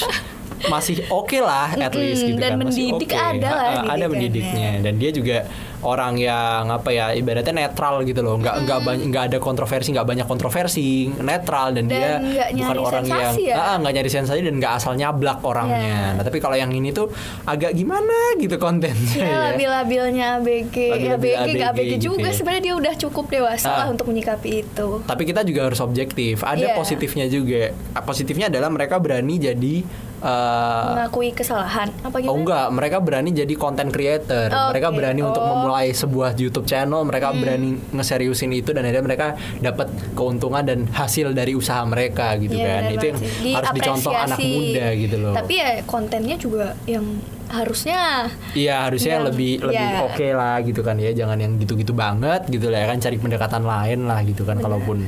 Masih 0.65 0.95
oke 1.13 1.37
lah, 1.45 1.67
at 1.77 1.93
least 1.93 2.25
gitu 2.25 2.41
dan 2.41 2.57
kan. 2.57 2.65
Mendidik 2.65 3.11
oke. 3.11 3.21
ada 3.37 3.49
lah 3.53 3.71
Ada 3.85 4.05
mendidiknya 4.09 4.69
dan 4.81 4.93
dia 4.97 5.11
juga 5.13 5.37
orang 5.85 6.17
yang 6.17 6.65
apa 6.67 6.89
ya 6.89 7.13
ibaratnya 7.13 7.53
netral 7.55 8.01
gitu 8.01 8.19
loh 8.19 8.35
nggak 8.35 8.55
nggak 8.59 8.79
banyak 8.81 9.05
nggak 9.07 9.23
ada 9.27 9.37
kontroversi 9.37 9.93
nggak 9.93 10.07
banyak 10.07 10.25
kontroversi 10.25 10.87
netral 11.15 11.71
dan, 11.71 11.85
Dan 11.85 12.25
dia 12.25 12.49
bukan 12.51 12.77
orang 12.79 13.05
yang 13.05 13.33
ya? 13.37 13.55
Ah, 13.55 13.75
nggak 13.77 13.93
nyari 13.93 14.09
sensasi 14.09 14.41
dan 14.41 14.57
nggak 14.57 14.73
asal 14.75 14.93
nyablak 14.93 15.39
orangnya 15.41 15.77
Iya. 15.77 16.15
nah 16.15 16.23
tapi 16.23 16.37
kalau 16.37 16.55
yang 16.55 16.69
ini 16.69 16.89
tuh 16.89 17.13
agak 17.43 17.71
gimana 17.71 18.13
gitu 18.35 18.57
kontennya 18.57 19.13
Ya, 19.15 19.23
ya. 19.23 19.37
labil-labilnya 19.47 20.27
ABG, 20.37 20.75
ya 20.75 21.13
ABG, 21.13 21.25
nggak 21.27 21.45
ABG 21.45 21.61
ABG 21.63 21.79
gitu 21.85 21.95
juga 22.09 22.27
ya. 22.27 22.33
sebenarnya 22.33 22.63
dia 22.63 22.75
udah 22.75 22.93
cukup 22.97 23.25
dewasa 23.27 23.67
Ah. 23.67 23.77
lah 23.77 23.87
untuk 23.87 24.07
menyikapi 24.07 24.49
itu. 24.61 24.87
Tapi 25.01 25.23
kita 25.23 25.41
juga 25.41 25.61
harus 25.63 25.79
objektif. 25.79 26.41
Ada 26.41 26.71
Iya. 26.71 26.75
positifnya 26.75 27.25
juga. 27.27 27.69
Ah, 27.91 28.01
Positifnya 28.01 28.47
adalah 28.47 28.67
mereka 28.67 28.97
berani 28.97 29.35
jadi 29.37 29.75
eh, 30.17 30.85
Mengakui 30.89 31.29
kesalahan 31.31 31.91
apa 31.99 32.17
gitu? 32.17 32.29
Oh 32.29 32.35
enggak, 32.35 32.71
mereka 32.71 32.97
berani 32.97 33.29
jadi 33.31 33.53
content 33.53 33.89
creator. 33.89 34.47
Oke, 34.47 34.69
Mereka 34.71 34.87
berani 34.91 35.21
untuk 35.21 35.37
oh. 35.39 35.51
Memulai 35.75 35.91
sebuah 35.91 36.31
YouTube 36.39 36.63
channel. 36.63 37.03
Mereka 37.03 37.35
berani 37.35 37.75
ngeseriusin 37.91 38.51
itu 38.55 38.71
dan 38.71 38.87
akhirnya 38.87 39.03
mereka 39.03 39.27
dapat 39.59 39.87
keuntungan 40.15 40.63
dan 40.63 40.87
hasil 40.87 41.35
dari 41.35 41.51
usaha 41.51 41.83
mereka 41.83 42.39
gitu 42.39 42.55
Iya, 42.55 42.63
kan. 42.63 42.81
benar 42.87 42.95
Itu 42.95 43.05
yang 43.05 43.17
sih. 43.19 43.53
harus 43.53 43.69
dicontoh 43.75 44.13
anak 44.15 44.37
muda 44.39 44.85
gitu 44.95 45.15
loh. 45.19 45.33
Tapi 45.35 45.53
ya 45.59 45.69
kontennya 45.83 46.35
juga 46.39 46.65
yang 46.87 47.05
harusnya 47.45 48.25
Iya 48.57 48.89
harusnya 48.89 49.21
yang 49.21 49.25
lebih 49.29 49.61
lebih 49.61 49.77
ya. 49.77 50.01
oke 50.01 50.27
lah 50.33 50.55
gitu 50.65 50.81
kan 50.81 50.97
ya 50.97 51.13
jangan 51.13 51.37
yang 51.37 51.61
gitu-gitu 51.61 51.93
banget 51.93 52.41
gitu 52.49 52.73
lah 52.73 52.81
ya 52.81 52.87
kan 52.89 52.97
cari 52.97 53.21
pendekatan 53.21 53.61
lain 53.61 54.09
lah 54.09 54.19
gitu 54.25 54.41
kan 54.49 54.57
kalaupun 54.57 55.05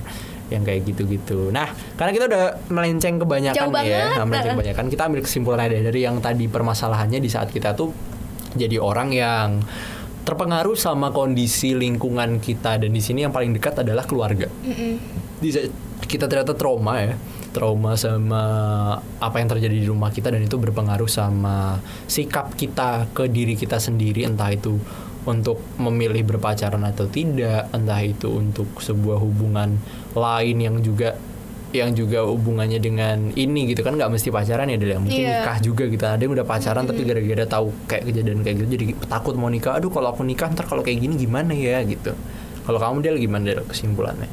yang 0.47 0.61
kayak 0.63 0.85
gitu-gitu. 0.85 1.49
Nah 1.49 1.73
karena 1.97 2.11
kita 2.13 2.25
udah 2.29 2.43
melenceng 2.71 3.19
kebanyakan 3.19 3.67
Jauh 3.67 3.83
ya, 3.83 4.15
nah, 4.15 4.23
melenceng 4.23 4.53
kebanyakan 4.55 4.85
kita 4.87 5.01
ambil 5.09 5.21
kesimpulan 5.25 5.67
dari 5.67 5.99
yang 5.99 6.21
tadi 6.23 6.45
permasalahannya 6.47 7.19
di 7.19 7.27
saat 7.27 7.49
kita 7.51 7.73
tuh 7.73 7.91
jadi 8.55 8.79
orang 8.79 9.09
yang 9.11 9.59
terpengaruh 10.27 10.75
sama 10.75 11.15
kondisi 11.15 11.71
lingkungan 11.71 12.43
kita. 12.43 12.83
Dan 12.83 12.91
di 12.91 12.99
sini 12.99 13.23
yang 13.23 13.31
paling 13.31 13.55
dekat 13.55 13.79
adalah 13.79 14.03
keluarga. 14.03 14.51
Di 15.39 15.49
saat 15.55 15.71
kita 16.03 16.27
ternyata 16.27 16.51
trauma 16.51 16.99
ya. 16.99 17.15
Trauma 17.55 17.95
sama 17.95 18.43
apa 19.23 19.35
yang 19.39 19.47
terjadi 19.47 19.77
di 19.79 19.87
rumah 19.87 20.11
kita 20.11 20.29
dan 20.29 20.43
itu 20.43 20.59
berpengaruh 20.59 21.07
sama 21.07 21.79
sikap 22.05 22.59
kita 22.59 23.07
ke 23.15 23.31
diri 23.31 23.55
kita 23.55 23.79
sendiri. 23.79 24.27
Entah 24.27 24.51
itu 24.51 24.75
untuk 25.23 25.63
memilih 25.79 26.23
berpacaran 26.23 26.83
atau 26.83 27.07
tidak 27.07 27.71
entah 27.71 28.03
itu 28.03 28.31
untuk 28.31 28.79
sebuah 28.83 29.19
hubungan 29.19 29.79
lain 30.15 30.57
yang 30.59 30.79
juga 30.83 31.15
yang 31.69 31.91
juga 31.91 32.23
hubungannya 32.23 32.77
dengan 32.77 33.31
ini 33.33 33.67
gitu 33.67 33.81
kan 33.81 33.91
nggak 33.93 34.07
mesti 34.07 34.29
pacaran 34.29 34.65
ya 34.65 34.75
Del, 34.75 34.95
mungkin 34.97 35.19
Iya. 35.19 35.43
nikah 35.43 35.57
juga 35.59 35.83
gitu 35.85 35.99
ada 36.01 36.17
yang 36.17 36.31
udah 36.31 36.43
pacaran 36.43 36.83
tapi 36.83 37.03
gara-gara 37.03 37.43
tahu 37.45 37.75
kayak 37.85 38.03
kejadian 38.05 38.39
kayak 38.39 38.55
gitu 38.57 38.67
jadi 38.71 38.85
takut 39.05 39.35
mau 39.35 39.47
nikah 39.47 39.75
aduh 39.75 39.89
kalau 39.89 40.09
aku 40.09 40.23
nikah 40.23 40.47
ntar 40.49 40.63
kalau 40.63 40.79
kayak 40.79 40.97
gini 40.97 41.15
gimana 41.17 41.51
ya 41.51 41.83
gitu 41.83 42.15
kalau 42.63 42.77
kamu 42.77 42.97
Del 43.01 43.17
gimana 43.17 43.43
Del 43.45 43.61
kesimpulannya 43.61 44.31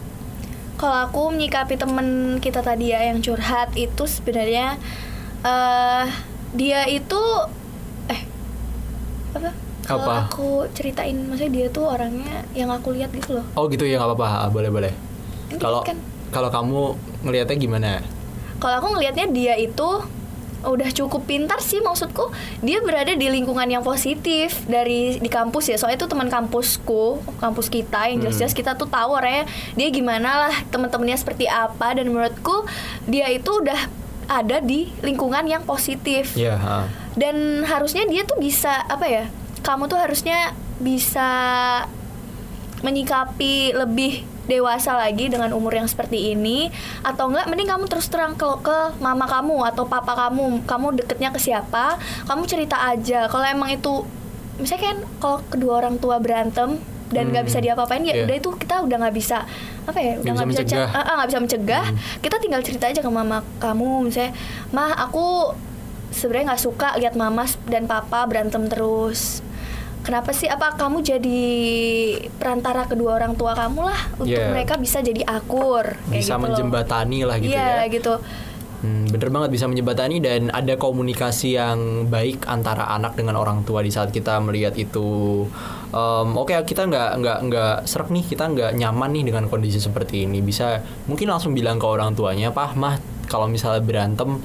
kalau 0.75 0.97
aku 1.03 1.23
menyikapi 1.31 1.75
temen 1.75 2.07
kita 2.39 2.59
tadi 2.61 2.91
ya 2.91 3.03
yang 3.05 3.19
curhat 3.19 3.75
itu 3.75 4.05
sebenarnya 4.05 4.79
eh 5.43 6.07
dia 6.53 6.87
itu 6.87 7.21
eh 8.07 8.21
apa? 9.33 9.51
Kalau 9.85 10.09
aku 10.09 10.49
ceritain 10.73 11.13
maksudnya 11.21 11.53
dia 11.53 11.67
tuh 11.69 11.85
orangnya 11.85 12.47
yang 12.55 12.71
aku 12.71 12.91
lihat 12.91 13.13
gitu 13.13 13.37
loh. 13.37 13.45
Oh 13.53 13.69
gitu 13.69 13.85
ya 13.85 14.01
nggak 14.01 14.17
apa-apa, 14.17 14.29
Ah, 14.39 14.49
boleh 14.49 14.71
boleh. 14.73 14.93
Kalau 15.55 15.85
kan- 15.85 16.01
kalau 16.35 16.51
kamu 16.51 16.99
ngelihatnya 17.23 17.57
gimana? 17.57 17.91
Kalau 18.59 18.83
aku 18.83 18.89
ngelihatnya 18.99 19.31
dia 19.31 19.55
itu 19.55 20.03
udah 20.65 20.89
cukup 20.97 21.29
pintar 21.29 21.61
sih 21.61 21.79
maksudku. 21.85 22.33
Dia 22.65 22.81
berada 22.81 23.13
di 23.13 23.29
lingkungan 23.29 23.69
yang 23.69 23.85
positif 23.85 24.65
dari 24.67 25.21
di 25.21 25.31
kampus 25.31 25.71
ya. 25.71 25.77
Soalnya 25.79 26.03
itu 26.03 26.09
teman 26.11 26.33
kampusku 26.33 27.21
kampus 27.39 27.69
kita 27.69 28.09
yang 28.09 28.25
jelas-jelas 28.25 28.57
kita 28.57 28.73
tuh 28.75 28.89
tahu 28.89 29.15
orangnya 29.15 29.45
dia 29.77 29.89
gimana 29.93 30.49
lah 30.49 30.55
teman-temannya 30.73 31.21
seperti 31.21 31.47
apa. 31.47 31.95
Dan 31.95 32.11
menurutku 32.11 32.65
dia 33.07 33.29
itu 33.31 33.61
udah 33.61 33.77
ada 34.25 34.59
di 34.65 34.89
lingkungan 35.05 35.45
yang 35.45 35.63
positif. 35.69 36.33
Ha. 36.57 36.89
dan 37.15 37.63
harusnya 37.63 38.09
dia 38.11 38.27
tuh 38.27 38.41
bisa 38.43 38.73
apa 38.91 39.07
ya 39.07 39.25
kamu 39.63 39.87
tuh 39.87 40.01
harusnya 40.01 40.51
bisa 40.83 41.31
menyikapi 42.83 43.77
lebih 43.77 44.34
dewasa 44.45 44.93
lagi 44.95 45.27
dengan 45.27 45.51
umur 45.51 45.73
yang 45.73 45.85
seperti 45.85 46.33
ini 46.33 46.69
atau 47.01 47.27
enggak 47.27 47.47
mending 47.47 47.67
kamu 47.67 47.85
terus 47.87 48.07
terang 48.07 48.33
ke, 48.33 48.45
ke 48.61 48.77
mama 48.99 49.25
kamu 49.25 49.65
atau 49.65 49.85
papa 49.85 50.13
kamu 50.19 50.63
kamu 50.63 50.87
deketnya 50.97 51.29
ke 51.29 51.39
siapa 51.39 51.97
kamu 52.25 52.45
cerita 52.45 52.77
aja 52.79 53.25
kalau 53.27 53.43
emang 53.43 53.71
itu 53.71 54.05
misalnya 54.55 54.85
kan 54.87 54.99
kalau 55.19 55.39
kedua 55.47 55.73
orang 55.79 55.97
tua 55.97 56.17
berantem 56.19 56.77
dan 57.07 57.25
nggak 57.27 57.41
Hmm. 57.41 57.49
bisa 57.49 57.59
diapa-apain 57.59 58.03
ya 58.03 58.13
Iya. 58.13 58.25
udah 58.25 58.37
itu 58.37 58.51
kita 58.55 58.75
udah 58.81 58.97
nggak 58.99 59.15
bisa 59.15 59.39
apa 59.83 59.99
ya 59.99 60.13
udah 60.15 60.25
Nggak 60.25 60.35
nggak 60.35 60.49
bisa 60.49 60.61
bisa, 60.61 60.63
ce- 60.67 60.79
mencegah. 60.79 60.89
Ah, 60.91 61.03
ah, 61.03 61.15
nggak 61.15 61.29
bisa 61.29 61.41
mencegah 61.41 61.85
kita 62.21 62.37
tinggal 62.39 62.61
cerita 62.61 62.85
aja 62.87 63.01
ke 63.01 63.11
mama 63.11 63.37
kamu 63.59 63.89
misalnya 64.05 64.33
mah 64.71 64.91
aku 65.01 65.27
sebenarnya 66.11 66.47
nggak 66.49 66.63
suka 66.63 66.89
lihat 66.97 67.15
mama 67.15 67.43
dan 67.65 67.85
papa 67.85 68.25
berantem 68.25 68.67
terus 68.67 69.41
kenapa 70.05 70.31
sih 70.31 70.47
apa 70.47 70.77
kamu 70.77 71.01
jadi 71.01 71.43
perantara 72.31 72.85
kedua 72.85 73.17
orang 73.17 73.35
tua 73.35 73.53
kamu 73.53 73.81
lah 73.83 74.01
untuk 74.15 74.37
Iya. 74.37 74.53
mereka 74.53 74.77
bisa 74.77 75.01
jadi 75.01 75.25
akur 75.25 75.97
kayak 75.99 76.13
bisa 76.13 76.23
gitu 76.23 76.37
loh. 76.37 76.43
menjembatani 76.45 77.19
lah 77.25 77.37
gitu 77.41 77.51
iya 77.51 77.83
ya. 77.83 77.89
gitu 77.89 78.15
Hmm, 78.85 79.09
bener 79.09 79.33
banget 79.33 79.49
bisa 79.49 79.65
menjembatani 79.65 80.21
dan 80.21 80.53
ada 80.53 80.77
komunikasi 80.77 81.57
yang 81.57 82.05
baik 82.05 82.45
antara 82.45 82.93
anak 82.93 83.17
dengan 83.17 83.33
orang 83.33 83.65
tua 83.65 83.81
di 83.81 83.89
saat 83.89 84.13
kita 84.13 84.45
melihat 84.45 84.77
itu. 84.77 85.49
Em, 85.89 86.29
Oke 86.37 86.53
kita 86.53 86.85
nggak 86.85 87.11
nggak 87.17 87.39
nggak 87.49 87.75
serak 87.89 88.13
nih 88.13 88.21
kita 88.27 88.45
nggak 88.45 88.77
nyaman 88.77 89.09
nih 89.09 89.25
dengan 89.25 89.49
kondisi 89.49 89.81
seperti 89.81 90.29
ini 90.29 90.45
bisa 90.45 90.85
mungkin 91.09 91.33
langsung 91.33 91.57
bilang 91.57 91.81
ke 91.81 91.87
orang 91.89 92.13
tuanya 92.13 92.53
pah 92.53 92.77
mah 92.77 93.01
kalau 93.25 93.49
misalnya 93.49 93.81
berantem 93.81 94.45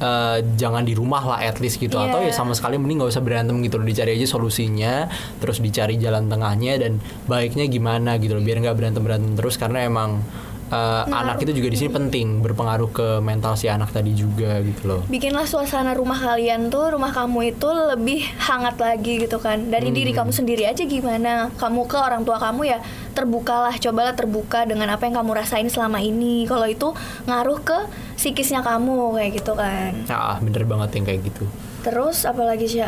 eh, 0.00 0.38
jangan 0.56 0.82
di 0.82 0.96
rumah 0.96 1.22
lah 1.22 1.38
at 1.44 1.60
least 1.60 1.78
gitu. 1.78 2.00
Iya. 2.00 2.10
atau 2.10 2.18
ya 2.24 2.32
sama 2.32 2.56
sekali 2.56 2.80
mending 2.80 3.04
nggak 3.04 3.12
usah 3.12 3.22
berantem 3.22 3.60
gitu 3.62 3.76
loh. 3.78 3.86
Dicari 3.86 4.16
aja 4.16 4.26
solusinya 4.26 5.06
terus 5.38 5.60
dicari 5.60 6.00
jalan 6.00 6.26
tengahnya 6.26 6.80
dan 6.80 6.98
baiknya 7.28 7.68
gimana 7.68 8.16
gitu 8.16 8.34
loh. 8.36 8.42
Biar 8.42 8.58
nggak 8.64 8.76
berantem 8.76 9.02
berantem 9.04 9.32
terus 9.36 9.60
karena 9.60 9.84
emang 9.84 10.24
eh, 10.70 11.02
anak 11.06 11.42
itu 11.42 11.52
juga 11.52 11.68
di 11.68 11.76
sini 11.76 11.90
penting 11.90 12.26
berpengaruh 12.40 12.88
ke 12.88 13.08
mental 13.18 13.54
si 13.54 13.66
anak 13.66 13.90
tadi 13.90 14.10
juga 14.12 14.58
gitu 14.60 14.82
loh. 14.86 15.02
Bikinlah 15.06 15.44
suasana 15.44 15.92
rumah 15.92 16.16
kalian 16.16 16.70
tuh 16.70 16.94
rumah 16.94 17.10
kamu 17.10 17.52
itu 17.52 17.66
lebih 17.66 18.22
hangat 18.38 18.78
lagi 18.78 19.20
gitu 19.20 19.36
kan. 19.36 19.66
Dari 19.66 19.90
Hmm. 19.90 19.96
diri 19.96 20.12
kamu 20.12 20.30
sendiri 20.30 20.64
aja 20.64 20.82
gimana? 20.82 21.50
Kamu 21.54 21.84
ke 21.84 21.98
orang 21.98 22.22
tua 22.22 22.38
kamu 22.38 22.62
ya 22.66 22.78
terbukalah 23.10 23.74
cobalah 23.76 24.14
terbuka 24.14 24.62
dengan 24.62 24.88
apa 24.88 25.04
yang 25.04 25.18
kamu 25.18 25.34
rasain 25.36 25.66
selama 25.66 25.98
ini. 25.98 26.46
Kalau 26.46 26.64
itu 26.64 26.94
ngaruh 27.26 27.58
ke 27.60 27.78
psikisnya 28.14 28.62
kamu 28.62 29.16
kayak 29.16 29.30
gitu 29.36 29.52
kan. 29.52 29.92
Nah, 30.06 30.38
bener 30.38 30.62
banget 30.64 30.94
yang 30.94 31.04
kayak 31.04 31.22
gitu. 31.26 31.44
terus 31.80 32.22
apalagi 32.22 32.68
sih 32.68 32.84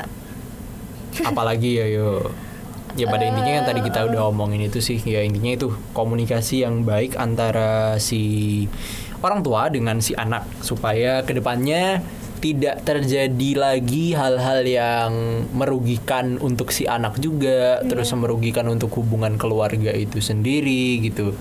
Apalagi 1.20 1.76
ya 1.76 1.86
yo. 1.88 2.28
Ya 2.92 3.08
pada 3.08 3.24
intinya 3.24 3.62
yang 3.62 3.64
tadi 3.64 3.80
kita 3.80 4.04
udah 4.04 4.28
omongin 4.28 4.68
itu 4.68 4.84
sih 4.84 5.00
ya 5.00 5.24
intinya 5.24 5.56
itu 5.56 5.72
komunikasi 5.96 6.60
yang 6.60 6.84
baik 6.84 7.16
antara 7.16 7.96
si 7.96 8.68
orang 9.24 9.40
tua 9.40 9.72
dengan 9.72 10.02
si 10.04 10.12
anak 10.12 10.44
supaya 10.60 11.24
ke 11.24 11.32
depannya 11.32 12.04
tidak 12.42 12.82
terjadi 12.82 13.50
lagi 13.54 14.12
hal-hal 14.18 14.66
yang 14.66 15.12
merugikan 15.54 16.42
untuk 16.42 16.74
si 16.74 16.90
anak 16.90 17.16
juga 17.22 17.80
terus 17.86 18.10
merugikan 18.18 18.66
untuk 18.66 18.90
hubungan 18.98 19.38
keluarga 19.38 19.94
itu 19.94 20.18
sendiri 20.18 21.00
gitu. 21.06 21.32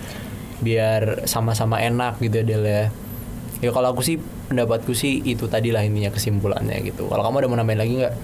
Biar 0.61 1.25
sama-sama 1.25 1.81
enak 1.81 2.21
gitu 2.21 2.45
Del 2.45 2.63
ya. 2.63 2.83
Ya 3.65 3.69
kalau 3.73 3.97
aku 3.97 4.05
sih 4.05 4.21
pendapatku 4.47 4.93
sih 4.93 5.25
itu 5.25 5.49
tadi 5.49 5.73
lah 5.73 5.81
intinya 5.81 6.13
kesimpulannya 6.13 6.79
gitu. 6.85 7.09
Kalau 7.09 7.25
kamu 7.25 7.35
ada 7.43 7.47
mau 7.49 7.57
nambahin 7.57 7.81
lagi 7.81 7.93
nggak 7.97 8.15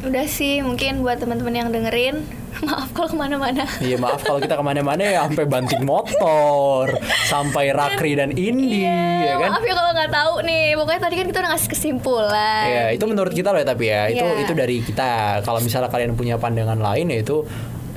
udah 0.00 0.24
sih 0.24 0.62
mungkin 0.62 1.02
buat 1.02 1.18
teman-teman 1.18 1.50
yang 1.52 1.68
dengerin 1.68 2.22
maaf 2.66 2.90
kalau 2.90 3.06
ke 3.06 3.16
mana-mana 3.16 3.62
Iya 3.78 3.98
maaf 3.98 4.18
kalau 4.20 4.38
kita 4.38 4.54
ke 4.54 4.62
mana-mana 4.62 4.98
ya 4.98 5.22
sampai 5.22 5.44
banting 5.44 5.82
motor, 5.82 6.90
sampai 7.24 7.70
rakri 7.70 8.14
dan 8.14 8.30
indi, 8.30 8.82
Iya, 8.82 8.98
ya 9.24 9.34
kan? 9.38 9.50
maaf 9.52 9.62
ya 9.62 9.74
kalau 9.74 9.92
nggak 9.92 10.10
tahu 10.10 10.32
nih 10.42 10.64
pokoknya 10.74 11.00
tadi 11.00 11.14
kan 11.14 11.26
kita 11.26 11.38
udah 11.38 11.50
ngasih 11.50 11.68
kesimpulan 11.68 12.66
Ya 12.66 12.84
itu 12.90 13.04
menurut 13.04 13.30
kita 13.30 13.50
loh 13.50 13.58
ya 13.58 13.66
tapi 13.66 13.84
ya 13.86 14.02
itu 14.06 14.22
Iya. 14.22 14.42
itu 14.42 14.52
dari 14.52 14.76
kita. 14.80 15.10
Kalau 15.40 15.58
misalnya 15.58 15.86
kalian 15.86 16.14
punya 16.14 16.34
pandangan 16.34 16.78
lain 16.78 17.06
ya 17.08 17.18
itu 17.20 17.46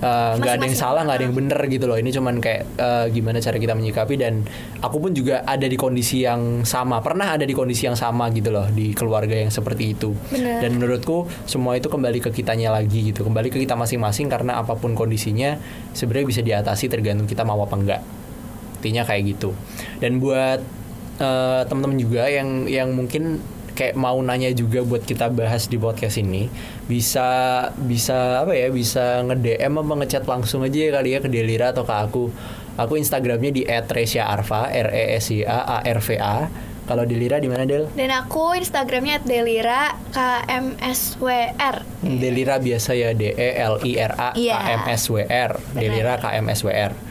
eh, 0.02 0.34
nggak 0.38 0.54
ada 0.58 0.66
yang 0.66 0.78
salah 0.78 1.02
nggak 1.06 1.18
ada 1.22 1.26
yang 1.30 1.38
bener 1.38 1.60
gitu 1.70 1.86
loh. 1.86 1.98
Ini 1.98 2.10
cuman 2.12 2.36
kayak 2.42 2.64
eh, 2.76 3.06
gimana 3.14 3.38
cara 3.38 3.58
kita 3.62 3.74
menyikapi 3.78 4.16
dan 4.18 4.44
aku 4.82 4.98
pun 4.98 5.12
juga 5.14 5.46
ada 5.46 5.64
di 5.64 5.78
kondisi 5.78 6.26
yang 6.26 6.66
sama. 6.66 7.00
Pernah 7.00 7.38
ada 7.38 7.46
di 7.46 7.54
kondisi 7.54 7.88
yang 7.88 7.96
sama 7.96 8.28
gitu 8.34 8.50
loh 8.50 8.68
di 8.74 8.92
keluarga 8.98 9.38
yang 9.38 9.54
seperti 9.54 9.94
itu. 9.96 10.12
Bener. 10.34 10.60
Dan 10.66 10.82
menurutku 10.82 11.30
semua 11.46 11.78
itu 11.78 11.88
kembali 11.88 12.20
ke 12.20 12.30
kitanya 12.34 12.74
lagi 12.74 13.14
gitu, 13.14 13.24
kembali 13.24 13.54
ke 13.54 13.62
kita 13.62 13.78
masing-masing 13.78 14.28
karena 14.28 14.60
apa 14.60 14.76
pun 14.76 14.98
kondisinya 14.98 15.56
sebenarnya 15.94 16.28
bisa 16.28 16.42
diatasi 16.42 16.90
tergantung 16.90 17.30
kita 17.30 17.46
mau 17.46 17.62
apa 17.62 17.76
enggak. 17.78 18.02
Intinya 18.82 19.06
kayak 19.06 19.38
gitu. 19.38 19.54
Dan 20.02 20.18
buat 20.18 20.60
eh, 21.22 21.62
teman-teman 21.70 21.98
juga 22.02 22.26
yang 22.28 22.66
yang 22.66 22.90
mungkin 22.92 23.38
kayak 23.82 23.98
mau 23.98 24.22
nanya 24.22 24.54
juga 24.54 24.86
buat 24.86 25.02
kita 25.02 25.34
bahas 25.34 25.66
di 25.66 25.82
podcast 25.82 26.22
ini 26.22 26.46
bisa 26.86 27.26
bisa 27.82 28.46
apa 28.46 28.54
ya 28.54 28.70
bisa 28.70 29.26
nge 29.26 29.42
DM 29.42 29.74
apa 29.82 29.94
ngechat 30.06 30.30
langsung 30.30 30.62
aja 30.62 30.78
ya 30.78 30.94
kali 30.94 31.18
ya 31.18 31.20
ke 31.26 31.30
Delira 31.34 31.74
atau 31.74 31.82
ke 31.82 31.96
aku. 31.98 32.30
Aku 32.78 32.94
Instagramnya 32.94 33.50
di 33.50 33.66
@resyaarva 33.66 34.70
r 34.70 34.90
e 34.94 35.18
s 35.18 35.34
y 35.34 35.42
a 35.42 35.82
a 35.82 35.82
r 35.82 35.98
v 35.98 36.10
a. 36.22 36.46
Kalau 36.86 37.08
Delira 37.10 37.42
di 37.42 37.50
mana 37.50 37.64
Del? 37.64 37.88
Dan 37.94 38.10
aku 38.12 38.58
instagramnya 38.58 39.22
@delira 39.24 39.96
kmswr 40.12 41.76
Delira 42.04 42.58
biasa 42.60 42.92
ya 42.98 43.14
D 43.16 43.32
E 43.32 43.50
L 43.64 43.80
I 43.86 43.96
R 44.02 44.14
A 44.18 44.30
K 44.34 44.38
Iya. 44.38 44.58
M 44.82 44.84
S 44.90 45.08
W 45.08 45.24
R. 45.24 45.52
Delira 45.78 46.20
K 46.20 46.36
M 46.42 46.50
S 46.52 46.66
W 46.66 46.74
R 46.74 47.11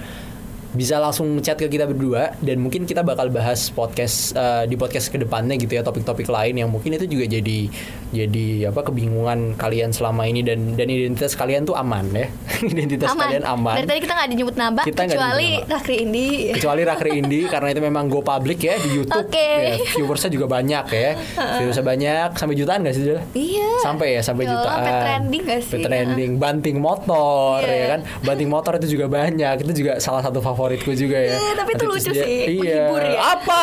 bisa 0.70 1.02
langsung 1.02 1.38
chat 1.40 1.58
ke 1.58 1.66
kita 1.66 1.84
berdua 1.84 2.34
dan 2.38 2.62
mungkin 2.62 2.86
kita 2.86 3.02
bakal 3.02 3.26
bahas 3.28 3.68
podcast 3.68 4.32
eh, 4.32 4.64
di 4.64 4.74
podcast 4.74 5.10
ke 5.10 5.18
depannya 5.18 5.58
gitu 5.58 5.74
ya 5.74 5.82
topik-topik 5.82 6.30
lain 6.30 6.54
yang 6.56 6.70
mungkin 6.70 6.94
itu 6.94 7.06
juga 7.06 7.26
jadi 7.26 7.66
jadi 8.10 8.70
apa 8.70 8.82
kebingungan 8.82 9.54
kalian 9.54 9.90
selama 9.90 10.26
ini 10.26 10.42
dan 10.42 10.74
dan 10.74 10.86
identitas 10.86 11.34
kalian 11.34 11.62
tuh 11.62 11.78
aman 11.78 12.06
ya. 12.10 12.26
Identitas 12.74 13.14
kalian 13.14 13.46
aman. 13.46 13.78
Dari 13.78 13.86
tadi 13.86 14.00
kita 14.02 14.14
nggak 14.18 14.30
dinyebut 14.30 14.54
nambah 14.58 14.82
Kita 14.84 15.02
kecuali 15.06 15.48
nama. 15.56 15.70
Rakri 15.78 15.96
Indi. 16.02 16.26
Kecuali 16.54 16.82
Rakri 16.82 17.10
Indi 17.22 17.40
karena 17.52 17.68
itu 17.70 17.80
memang 17.80 18.04
go 18.10 18.20
public 18.20 18.58
ya 18.60 18.74
di 18.78 18.88
YouTube. 18.98 19.26
Oke. 19.26 19.38
ya, 19.38 19.74
viewersnya 19.94 20.30
juga 20.30 20.46
banyak 20.50 20.84
ya. 20.90 21.10
Viewersnya 21.62 21.86
banyak. 21.86 22.28
Sampai 22.34 22.54
jutaan 22.58 22.82
gak 22.82 22.94
sih 22.94 23.04
iya. 23.34 23.70
Sampai 23.80 24.06
ya 24.18 24.22
sampai 24.22 24.44
Ya 24.44 24.50
Allah, 24.50 24.58
jutaan. 24.60 24.76
sampai 24.76 24.92
trending 25.00 25.42
gak 25.46 25.60
sih? 25.60 25.70
Sampai 25.70 25.86
trending. 25.86 26.30
Banting 26.36 26.76
motor 26.82 27.58
Iya. 27.62 27.74
ya 27.74 27.86
kan? 27.94 28.00
Banting 28.26 28.50
motor 28.50 28.72
itu 28.82 28.86
juga 28.98 29.06
banyak. 29.06 29.54
Itu 29.62 29.72
juga 29.72 29.92
salah 30.02 30.22
satu 30.22 30.42
favoritku 30.60 30.92
juga 30.92 31.16
ya 31.16 31.32
Iya, 31.32 31.52
tapi 31.56 31.70
itu 31.72 31.84
lucu 31.86 32.12
dia- 32.12 32.20
sih, 32.20 32.38
iya 32.60 32.92
menghibur 32.92 33.02
ya. 33.02 33.16
apa 33.32 33.62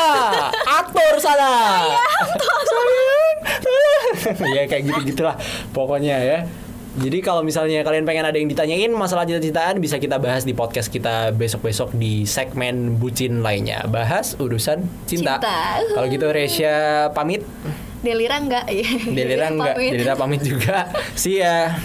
aktor 0.81 1.13
sana 1.21 1.53
ya 4.55 4.63
kayak 4.69 4.83
gitu 4.83 5.01
gitulah 5.07 5.35
pokoknya 5.71 6.17
ya 6.17 6.39
jadi 6.97 7.21
kalau 7.21 7.45
misalnya 7.45 7.85
kalian 7.85 8.03
pengen 8.03 8.25
ada 8.25 8.33
yang 8.33 8.49
ditanyain 8.49 8.89
masalah 8.89 9.21
cita-citaan 9.21 9.77
bisa 9.77 10.01
kita 10.01 10.17
bahas 10.17 10.41
di 10.41 10.51
podcast 10.51 10.89
kita 10.89 11.29
besok-besok 11.29 11.93
di 11.93 12.25
segmen 12.25 12.97
bucin 12.97 13.45
lainnya. 13.45 13.85
Bahas 13.85 14.33
urusan 14.33 14.81
cinta. 15.05 15.37
Cinta. 15.37 15.77
Kalau 15.93 16.09
gitu 16.09 16.25
Resya 16.25 17.07
pamit. 17.13 17.45
Delira 18.01 18.41
enggak 18.41 18.65
Delira 19.05 19.45
enggak. 19.53 19.77
Delira 19.77 20.17
pamit 20.17 20.41
juga. 20.41 20.89
See 21.13 21.37
ya. 21.37 21.77